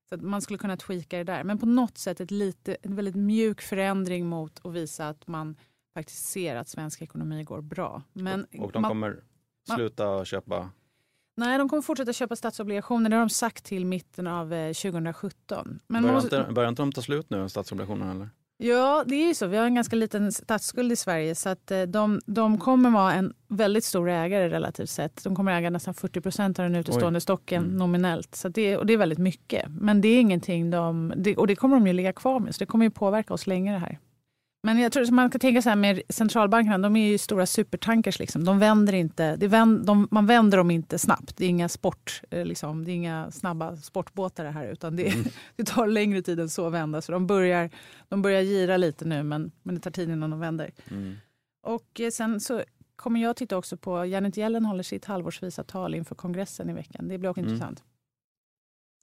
Så 0.09 0.17
man 0.17 0.41
skulle 0.41 0.59
kunna 0.59 0.77
tweaka 0.77 1.17
det 1.17 1.23
där. 1.23 1.43
Men 1.43 1.57
på 1.57 1.65
något 1.65 1.97
sätt 1.97 2.19
ett 2.19 2.31
lite, 2.31 2.77
en 2.81 2.95
väldigt 2.95 3.15
mjuk 3.15 3.61
förändring 3.61 4.25
mot 4.25 4.65
att 4.65 4.73
visa 4.73 5.09
att 5.09 5.27
man 5.27 5.55
faktiskt 5.93 6.25
ser 6.25 6.55
att 6.55 6.69
svensk 6.69 7.01
ekonomi 7.01 7.43
går 7.43 7.61
bra. 7.61 8.03
Men 8.13 8.45
och, 8.45 8.65
och 8.65 8.71
de 8.71 8.81
man, 8.81 8.89
kommer 8.89 9.23
sluta 9.75 10.05
man, 10.05 10.25
köpa? 10.25 10.69
Nej, 11.37 11.57
de 11.57 11.69
kommer 11.69 11.81
fortsätta 11.81 12.13
köpa 12.13 12.35
statsobligationer. 12.35 13.09
Det 13.09 13.15
har 13.15 13.21
de 13.21 13.29
sagt 13.29 13.65
till 13.65 13.85
mitten 13.85 14.27
av 14.27 14.49
2017. 14.49 15.69
Eh, 15.69 15.75
Men 15.87 16.03
börjar, 16.03 16.15
måste, 16.15 16.35
inte, 16.35 16.51
börjar 16.51 16.69
inte 16.69 16.81
de 16.81 16.91
ta 16.91 17.01
slut 17.01 17.29
nu, 17.29 17.49
statsobligationerna? 17.49 18.11
Eller? 18.11 18.29
Ja, 18.57 19.03
det 19.07 19.15
är 19.15 19.27
ju 19.27 19.33
så. 19.33 19.47
Vi 19.47 19.57
har 19.57 19.65
en 19.65 19.75
ganska 19.75 19.95
liten 19.95 20.31
statsskuld 20.31 20.91
i 20.91 20.95
Sverige 20.95 21.35
så 21.35 21.49
att 21.49 21.71
eh, 21.71 21.81
de, 21.81 22.21
de 22.25 22.57
kommer 22.57 22.89
vara 22.89 23.13
en 23.13 23.33
väldigt 23.47 23.83
stor 23.83 24.09
ägare 24.09 24.49
relativt 24.49 24.89
sett. 24.89 25.23
De 25.23 25.35
kommer 25.35 25.57
äga 25.57 25.69
nästan 25.69 25.93
40 25.93 26.21
procent 26.21 26.59
av 26.59 26.63
den 26.63 26.75
utestående 26.75 27.17
Oj. 27.17 27.21
stocken 27.21 27.63
mm. 27.63 27.77
nominellt. 27.77 28.35
Så 28.35 28.49
det, 28.49 28.77
och 28.77 28.85
det 28.85 28.93
är 28.93 28.97
väldigt 28.97 29.19
mycket. 29.19 29.65
Men 29.69 30.01
det 30.01 30.07
är 30.07 30.19
ingenting 30.19 30.71
de... 30.71 31.13
Det, 31.15 31.37
och 31.37 31.47
det 31.47 31.55
kommer 31.55 31.75
de 31.75 31.87
ju 31.87 31.93
ligga 31.93 32.13
kvar 32.13 32.39
med 32.39 32.55
så 32.55 32.59
det 32.59 32.65
kommer 32.65 32.85
ju 32.85 32.91
påverka 32.91 33.33
oss 33.33 33.47
länge 33.47 33.73
det 33.73 33.79
här. 33.79 33.99
Men 34.65 34.79
jag 34.79 34.91
tror 34.91 35.03
att 35.03 35.09
man 35.09 35.29
kan 35.29 35.39
tänka 35.39 35.61
så 35.61 35.69
här 35.69 35.75
med 35.75 36.01
centralbankerna, 36.09 36.77
de 36.77 36.95
är 36.95 37.07
ju 37.07 37.17
stora 37.17 37.45
supertankers. 37.45 38.19
Liksom. 38.19 38.45
De 38.45 38.59
vänder 38.59 38.93
inte, 38.93 39.35
vänd, 39.35 39.85
de, 39.85 40.07
man 40.11 40.25
vänder 40.25 40.57
dem 40.57 40.71
inte 40.71 40.99
snabbt. 40.99 41.37
Det 41.37 41.45
är 41.45 41.49
inga 41.49 41.69
sport, 41.69 42.21
eh, 42.29 42.45
liksom, 42.45 42.85
det 42.85 42.91
är 42.91 42.93
inga 42.93 43.31
snabba 43.31 43.77
sportbåtar 43.77 44.43
det 44.43 44.49
här. 44.49 44.67
Utan 44.67 44.95
det, 44.95 45.07
mm. 45.07 45.25
det 45.55 45.63
tar 45.63 45.87
längre 45.87 46.21
tid 46.21 46.39
än 46.39 46.49
så 46.49 46.67
att 46.67 46.73
vända. 46.73 47.01
Så 47.01 47.11
de 47.11 47.27
börjar, 47.27 47.69
de 48.09 48.21
börjar 48.21 48.41
gira 48.41 48.77
lite 48.77 49.05
nu 49.05 49.23
men, 49.23 49.51
men 49.63 49.75
det 49.75 49.81
tar 49.81 49.91
tid 49.91 50.09
innan 50.09 50.29
de 50.29 50.39
vänder. 50.39 50.71
Mm. 50.91 51.15
Och 51.63 51.99
eh, 51.99 52.09
sen 52.09 52.39
så 52.39 52.63
kommer 52.95 53.21
jag 53.21 53.35
titta 53.35 53.57
också 53.57 53.77
på, 53.77 54.05
Janet 54.05 54.37
Yellen 54.37 54.65
håller 54.65 54.83
sitt 54.83 55.05
halvårsvisa 55.05 55.63
tal 55.63 55.95
inför 55.95 56.15
kongressen 56.15 56.69
i 56.69 56.73
veckan. 56.73 57.07
Det 57.07 57.17
blir 57.17 57.29
också 57.29 57.41
mm. 57.41 57.53
intressant. 57.53 57.83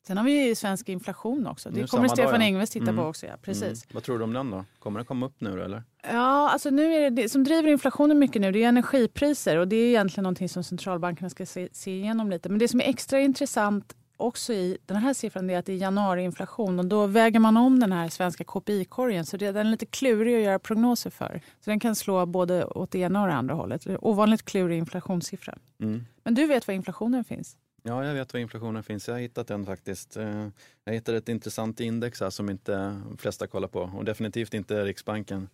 Sen 0.07 0.17
har 0.17 0.25
vi 0.25 0.49
ju 0.49 0.55
svensk 0.55 0.89
inflation 0.89 1.47
också. 1.47 1.71
Det 1.71 1.91
kommer 1.91 2.09
Stefan 2.09 2.33
dag, 2.33 2.41
ja. 2.41 2.45
Engves 2.45 2.71
titta 2.71 2.85
mm. 2.85 2.97
på 2.97 3.03
också. 3.03 3.27
Ja. 3.27 3.33
Precis. 3.43 3.63
Mm. 3.63 3.95
Vad 3.95 4.03
tror 4.03 4.19
du 4.19 4.25
om 4.25 4.33
den 4.33 4.51
då? 4.51 4.65
Kommer 4.79 4.99
den 4.99 5.07
komma 5.07 5.27
upp 5.27 5.41
nu 5.41 5.63
eller? 5.63 5.83
Ja, 6.03 6.51
alltså 6.51 6.71
nu 6.71 6.95
är 6.95 7.01
det, 7.01 7.11
det 7.11 7.29
som 7.29 7.45
driver 7.45 7.71
inflationen 7.71 8.19
mycket 8.19 8.43
nu 8.43 8.53
det 8.53 8.65
är 8.65 8.69
energipriser 8.69 9.57
och 9.57 9.69
det 9.69 9.77
är 9.77 9.89
egentligen 9.89 10.23
någonting 10.23 10.49
som 10.49 10.65
centralbankerna 10.65 11.31
ska 11.31 11.47
se, 11.47 11.69
se 11.73 11.91
igenom 11.91 12.31
lite. 12.31 12.49
Men 12.49 12.59
det 12.59 12.69
som 12.69 12.81
är 12.81 12.85
extra 12.85 13.21
intressant 13.21 13.95
också 14.17 14.53
i 14.53 14.79
den 14.87 14.97
här 14.97 15.15
siffran 15.15 15.51
är 15.51 15.59
att 15.59 15.67
det 15.67 15.73
är 15.73 15.77
januariinflation 15.77 16.79
och 16.79 16.87
då 16.87 17.07
väger 17.07 17.41
man 17.41 17.57
om 17.57 17.81
den 17.81 17.93
här 17.93 18.09
svenska 18.09 18.45
KPI-korgen 18.45 19.27
så 19.27 19.37
det, 19.37 19.53
den 19.53 19.67
är 19.67 19.71
lite 19.71 19.87
klurig 19.87 20.37
att 20.37 20.43
göra 20.43 20.59
prognoser 20.59 21.11
för. 21.11 21.41
Så 21.61 21.71
den 21.71 21.81
kan 21.81 21.95
slå 21.95 22.27
både 22.27 22.65
åt 22.65 22.91
det 22.91 22.99
ena 22.99 23.23
och 23.23 23.29
det 23.29 23.35
andra 23.35 23.55
hållet. 23.55 23.87
Ovanligt 24.01 24.43
klurig 24.45 24.79
inflationssiffra. 24.79 25.59
Mm. 25.81 26.05
Men 26.25 26.35
du 26.35 26.47
vet 26.47 26.67
var 26.67 26.75
inflationen 26.75 27.25
finns? 27.25 27.57
Ja, 27.83 28.05
jag 28.05 28.15
vet 28.15 28.33
var 28.33 28.41
inflationen 28.41 28.83
finns. 28.83 29.09
Jag 29.09 29.15
har 29.15 29.21
hittat 29.21 29.47
den 29.47 29.67
faktiskt. 29.67 30.17
Eh, 30.17 30.49
jag 30.85 30.93
hittade 30.93 31.19
ett 31.19 31.29
intressant 31.29 31.81
index 31.81 32.21
här 32.21 32.31
som 32.31 32.51
inte 32.51 32.77
de 33.09 33.17
flesta 33.19 33.47
kollar 33.47 33.69
på 33.69 33.81
och 33.81 34.05
definitivt 34.05 34.55
inte 34.55 34.85
Riksbanken. 34.85 35.49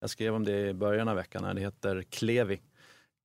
Jag 0.00 0.10
skrev 0.10 0.34
om 0.34 0.44
det 0.44 0.68
i 0.68 0.74
början 0.74 1.08
av 1.08 1.16
veckan. 1.16 1.44
Här. 1.44 1.54
Det 1.54 1.60
heter 1.60 2.02
Klevi. 2.02 2.60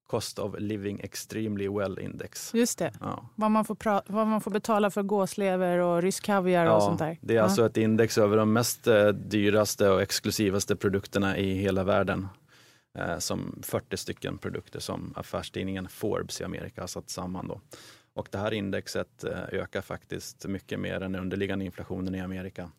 Cost 0.07 0.39
of 0.39 0.55
Living 0.57 0.99
Extremely 0.99 1.69
Well 1.69 1.99
Index. 1.99 2.53
Just 2.53 2.79
det. 2.79 2.93
Ja. 2.99 3.29
Vad, 3.35 3.51
man 3.51 3.65
får 3.65 3.77
vad 4.11 4.27
man 4.27 4.41
får 4.41 4.51
betala 4.51 4.89
för 4.91 5.03
gåslever 5.03 5.77
och 5.77 6.01
rysk 6.01 6.23
kaviar 6.23 6.65
ja, 6.65 6.75
och 6.75 6.83
sånt 6.83 6.99
där. 6.99 7.17
Det 7.21 7.33
är 7.33 7.37
ja. 7.37 7.43
alltså 7.43 7.65
ett 7.65 7.77
index 7.77 8.17
över 8.17 8.37
de 8.37 8.53
mest 8.53 8.87
eh, 8.87 9.07
dyraste 9.07 9.89
och 9.89 10.01
exklusivaste 10.01 10.75
produkterna 10.75 11.37
i 11.37 11.53
hela 11.53 11.83
världen. 11.83 12.27
Eh, 12.97 13.17
som 13.17 13.59
40 13.63 13.97
stycken 13.97 14.37
produkter 14.37 14.79
som 14.79 15.13
affärstidningen 15.15 15.87
Forbes 15.87 16.41
i 16.41 16.43
Amerika 16.43 16.81
har 16.81 16.87
satt 16.87 17.09
samman. 17.09 17.47
Då. 17.47 17.61
Och 18.13 18.27
det 18.31 18.37
här 18.37 18.53
indexet 18.53 19.23
eh, 19.23 19.43
ökar 19.51 19.81
faktiskt 19.81 20.45
mycket 20.45 20.79
mer 20.79 21.01
än 21.01 21.11
den 21.11 21.21
underliggande 21.21 21.65
inflationen 21.65 22.15
i 22.15 22.21
Amerika. 22.21 22.71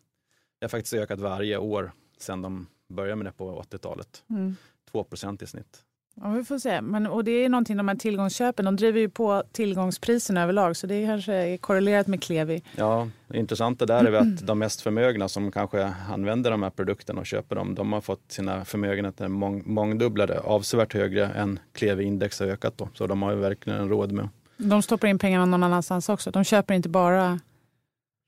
Det 0.59 0.65
har 0.65 0.69
faktiskt 0.69 0.93
ökat 0.93 1.19
varje 1.19 1.57
år 1.57 1.91
sedan 2.17 2.41
de 2.41 2.67
började 2.89 3.15
med 3.15 3.25
det 3.25 3.31
på 3.31 3.61
80-talet. 3.61 4.23
Mm. 4.29 4.55
2 4.91 5.05
i 5.41 5.47
snitt. 5.47 5.83
Ja, 6.21 6.29
vi 6.29 6.43
får 6.43 6.59
se. 6.59 6.81
Men, 6.81 7.07
och 7.07 7.23
det 7.23 7.31
är 7.31 7.49
någonting, 7.49 7.77
de 7.77 7.87
här 7.87 7.95
tillgångsköpen, 7.95 8.65
de 8.65 8.75
driver 8.75 8.99
ju 8.99 9.09
på 9.09 9.43
tillgångspriserna 9.51 10.43
överlag 10.43 10.77
så 10.77 10.87
det 10.87 11.05
kanske 11.05 11.33
är 11.33 11.57
korrelerat 11.57 12.07
med 12.07 12.23
Klevi. 12.23 12.63
Ja, 12.75 13.09
det 13.27 13.37
intressanta 13.37 13.85
där 13.85 14.05
är 14.05 14.13
att 14.13 14.47
de 14.47 14.59
mest 14.59 14.81
förmögna 14.81 15.29
som 15.29 15.51
kanske 15.51 15.93
använder 16.09 16.51
de 16.51 16.63
här 16.63 16.69
produkterna 16.69 17.19
och 17.19 17.25
köper 17.25 17.55
dem, 17.55 17.75
de 17.75 17.93
har 17.93 18.01
fått 18.01 18.31
sina 18.31 18.65
förmögenheter 18.65 19.27
mång, 19.27 19.63
mångdubblade, 19.65 20.39
avsevärt 20.39 20.93
högre 20.93 21.25
än 21.25 21.59
Klevi-index 21.73 22.39
har 22.39 22.47
ökat. 22.47 22.77
Då. 22.77 22.89
Så 22.93 23.07
de 23.07 23.21
har 23.21 23.31
ju 23.31 23.37
verkligen 23.37 23.89
råd 23.89 24.11
med 24.11 24.29
de 24.57 24.81
stoppar 24.83 25.07
in 25.07 25.19
pengarna 25.19 25.45
någon 25.45 25.63
annanstans 25.63 26.09
också. 26.09 26.31
De 26.31 26.43
köper 26.43 26.73
inte 26.73 26.89
bara 26.89 27.39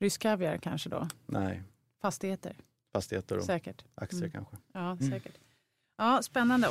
rysk 0.00 0.22
kaviar 0.22 0.56
kanske 0.56 0.88
då? 0.88 1.08
Nej. 1.26 1.62
Fastigheter? 2.02 2.56
Fastigheter 2.92 3.36
och 3.36 3.44
säkert. 3.44 3.84
aktier 3.94 4.20
mm. 4.20 4.32
kanske. 4.32 4.56
Ja, 4.72 4.90
mm. 4.90 5.10
säkert. 5.10 5.38
Ja, 5.98 6.22
spännande. 6.22 6.68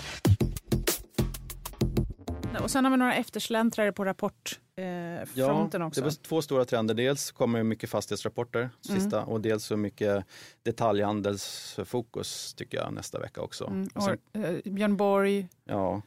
Och 2.61 2.71
sen 2.71 2.85
har 2.85 2.91
vi 2.91 2.97
några 2.97 3.13
eftersläntrare 3.13 3.91
på 3.91 4.05
rapportfronten 4.05 5.81
ja, 5.81 5.87
också. 5.87 6.01
Det 6.01 6.07
är 6.07 6.11
två 6.11 6.41
stora 6.41 6.65
trender. 6.65 6.93
Dels 6.93 7.31
kommer 7.31 7.63
mycket 7.63 7.89
fastighetsrapporter 7.89 8.69
sista 8.81 9.17
mm. 9.17 9.29
och 9.29 9.41
dels 9.41 9.63
så 9.63 9.77
mycket 9.77 10.25
detaljhandelsfokus 10.63 12.53
tycker 12.53 12.77
jag 12.77 12.93
nästa 12.93 13.19
vecka 13.19 13.41
också. 13.41 13.67
Mm. 13.67 13.89
Och 13.93 14.03
sen, 14.03 14.17
och, 14.33 14.39
uh, 14.39 14.73
Björn 14.73 14.97
Borg. 14.97 15.47
Ja, 15.65 16.01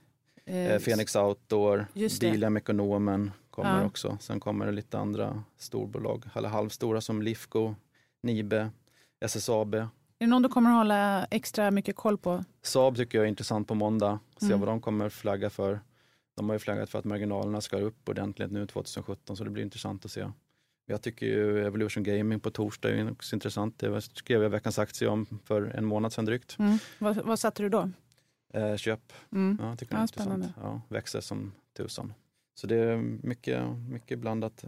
Eh, 0.50 0.78
Fenix 0.78 1.16
Outdoor, 1.16 1.86
Bilia 2.20 2.50
Mekonomen 2.50 3.30
kommer 3.50 3.80
ja. 3.80 3.86
också. 3.86 4.18
Sen 4.20 4.40
kommer 4.40 4.66
det 4.66 4.72
lite 4.72 4.98
andra 4.98 5.42
storbolag, 5.58 6.24
eller 6.34 6.48
halvstora 6.48 7.00
som 7.00 7.22
Lifco, 7.22 7.74
Nibe, 8.22 8.70
SSAB. 9.20 9.74
Är 9.74 9.88
det 10.18 10.26
någon 10.26 10.42
du 10.42 10.48
kommer 10.48 10.70
hålla 10.70 11.24
extra 11.24 11.70
mycket 11.70 11.96
koll 11.96 12.18
på? 12.18 12.44
Saab 12.62 12.96
tycker 12.96 13.18
jag 13.18 13.24
är 13.24 13.28
intressant 13.28 13.68
på 13.68 13.74
måndag. 13.74 14.18
Se 14.38 14.46
mm. 14.46 14.60
vad 14.60 14.68
de 14.68 14.80
kommer 14.80 15.08
flagga 15.08 15.50
för. 15.50 15.80
De 16.36 16.48
har 16.48 16.54
ju 16.54 16.58
flaggat 16.58 16.90
för 16.90 16.98
att 16.98 17.04
marginalerna 17.04 17.60
ska 17.60 17.76
upp 17.76 18.08
ordentligt 18.08 18.50
nu 18.50 18.66
2017 18.66 19.36
så 19.36 19.44
det 19.44 19.50
blir 19.50 19.62
intressant 19.62 20.04
att 20.04 20.10
se. 20.10 20.26
Jag 20.86 21.02
tycker 21.02 21.26
ju 21.26 21.66
Evolution 21.66 22.02
Gaming 22.02 22.40
på 22.40 22.50
torsdag 22.50 22.90
är 22.90 23.10
också 23.10 23.36
intressant. 23.36 23.78
Det 23.78 24.00
skrev 24.00 24.42
jag 24.42 24.50
veckans 24.50 24.78
aktie 24.78 25.08
om 25.08 25.26
för 25.44 25.62
en 25.62 25.84
månad 25.84 26.12
sedan 26.12 26.24
drygt. 26.24 26.58
Mm. 26.58 26.78
Vad, 26.98 27.16
vad 27.16 27.38
satte 27.38 27.62
du 27.62 27.68
då? 27.68 27.90
Eh, 28.50 28.76
köp. 28.76 29.12
Mm. 29.32 29.58
Ja, 29.60 29.76
tycker 29.76 29.94
ja, 29.94 29.98
det 29.98 30.00
är 30.00 30.02
intressant. 30.02 30.54
Ja, 30.62 30.80
växer 30.88 31.20
som 31.20 31.52
tusan. 31.76 32.14
Så 32.54 32.66
det 32.66 32.76
är 32.76 32.96
mycket, 33.22 33.64
mycket 33.88 34.18
blandat. 34.18 34.64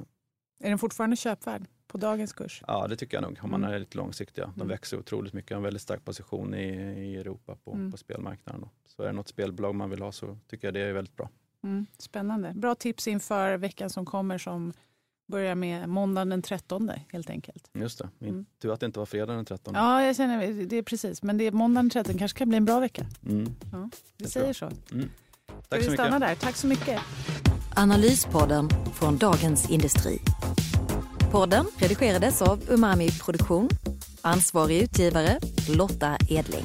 Är 0.61 0.69
den 0.69 0.79
fortfarande 0.79 1.17
köpvärd 1.17 1.67
på 1.87 1.99
dagens 1.99 2.33
kurs? 2.33 2.63
Ja, 2.67 2.87
det 2.87 2.97
tycker 2.97 3.17
jag 3.17 3.23
nog 3.23 3.39
om 3.43 3.51
man 3.51 3.65
mm. 3.65 3.75
är 3.75 3.79
lite 3.79 3.97
långsiktiga. 3.97 4.47
De 4.47 4.61
mm. 4.61 4.69
växer 4.69 4.99
otroligt 4.99 5.33
mycket, 5.33 5.51
har 5.51 5.57
en 5.57 5.63
väldigt 5.63 5.83
stark 5.83 6.05
position 6.05 6.55
i, 6.55 6.67
i 6.99 7.17
Europa 7.17 7.57
på, 7.65 7.73
mm. 7.73 7.91
på 7.91 7.97
spelmarknaden. 7.97 8.61
Då. 8.61 8.71
Så 8.85 9.03
är 9.03 9.07
det 9.07 9.13
något 9.13 9.29
spelbolag 9.29 9.75
man 9.75 9.91
vill 9.91 10.03
ha 10.03 10.13
så 10.13 10.39
tycker 10.47 10.67
jag 10.67 10.75
det 10.75 10.81
är 10.81 10.93
väldigt 10.93 11.17
bra. 11.17 11.29
Mm. 11.63 11.87
Spännande. 11.99 12.53
Bra 12.55 12.75
tips 12.75 13.09
inför 13.09 13.57
veckan 13.57 13.91
som 13.91 14.07
kommer 14.07 14.39
som 14.39 14.73
börjar 15.33 15.55
med 15.55 15.89
måndagen 15.89 16.29
den 16.29 16.43
13 16.43 16.91
helt 17.13 17.31
enkelt. 17.31 17.71
Just 17.73 17.99
det, 17.99 18.27
mm. 18.27 18.47
tur 18.63 18.73
att 18.73 18.81
det 18.81 18.87
inte 18.87 18.99
var 18.99 19.07
fredag 19.07 19.33
den 19.33 19.45
13. 19.45 19.75
Ja, 19.75 20.05
jag 20.05 20.17
känner 20.17 20.65
det 20.65 20.77
är 20.77 20.83
precis. 20.83 21.23
Men 21.23 21.39
det 21.39 21.47
är 21.47 21.53
måndagen 21.53 21.85
den 21.85 21.91
13 21.91 22.19
kanske 22.19 22.39
kan 22.39 22.49
bli 22.49 22.57
en 22.57 22.65
bra 22.65 22.81
vecka. 22.81 23.07
Mm. 23.29 23.55
Ja, 23.73 23.91
vi 24.19 24.27
säger 24.29 24.53
så. 24.53 24.71
Mm. 24.93 25.11
Tack 25.69 25.85
så 25.85 25.91
vi 25.91 25.97
stanna 25.97 26.19
där. 26.19 26.35
Tack 26.35 26.57
så 26.57 26.67
mycket. 26.67 27.01
Analyspodden 27.77 28.69
från 28.95 29.17
Dagens 29.19 29.71
Industri. 29.71 30.19
Podden 31.31 31.67
redigerades 31.77 32.43
av 32.43 32.61
Umami 32.69 33.11
Produktion. 33.11 33.69
Ansvarig 34.23 34.83
utgivare 34.83 35.39
Lotta 35.69 36.17
Edling. 36.29 36.65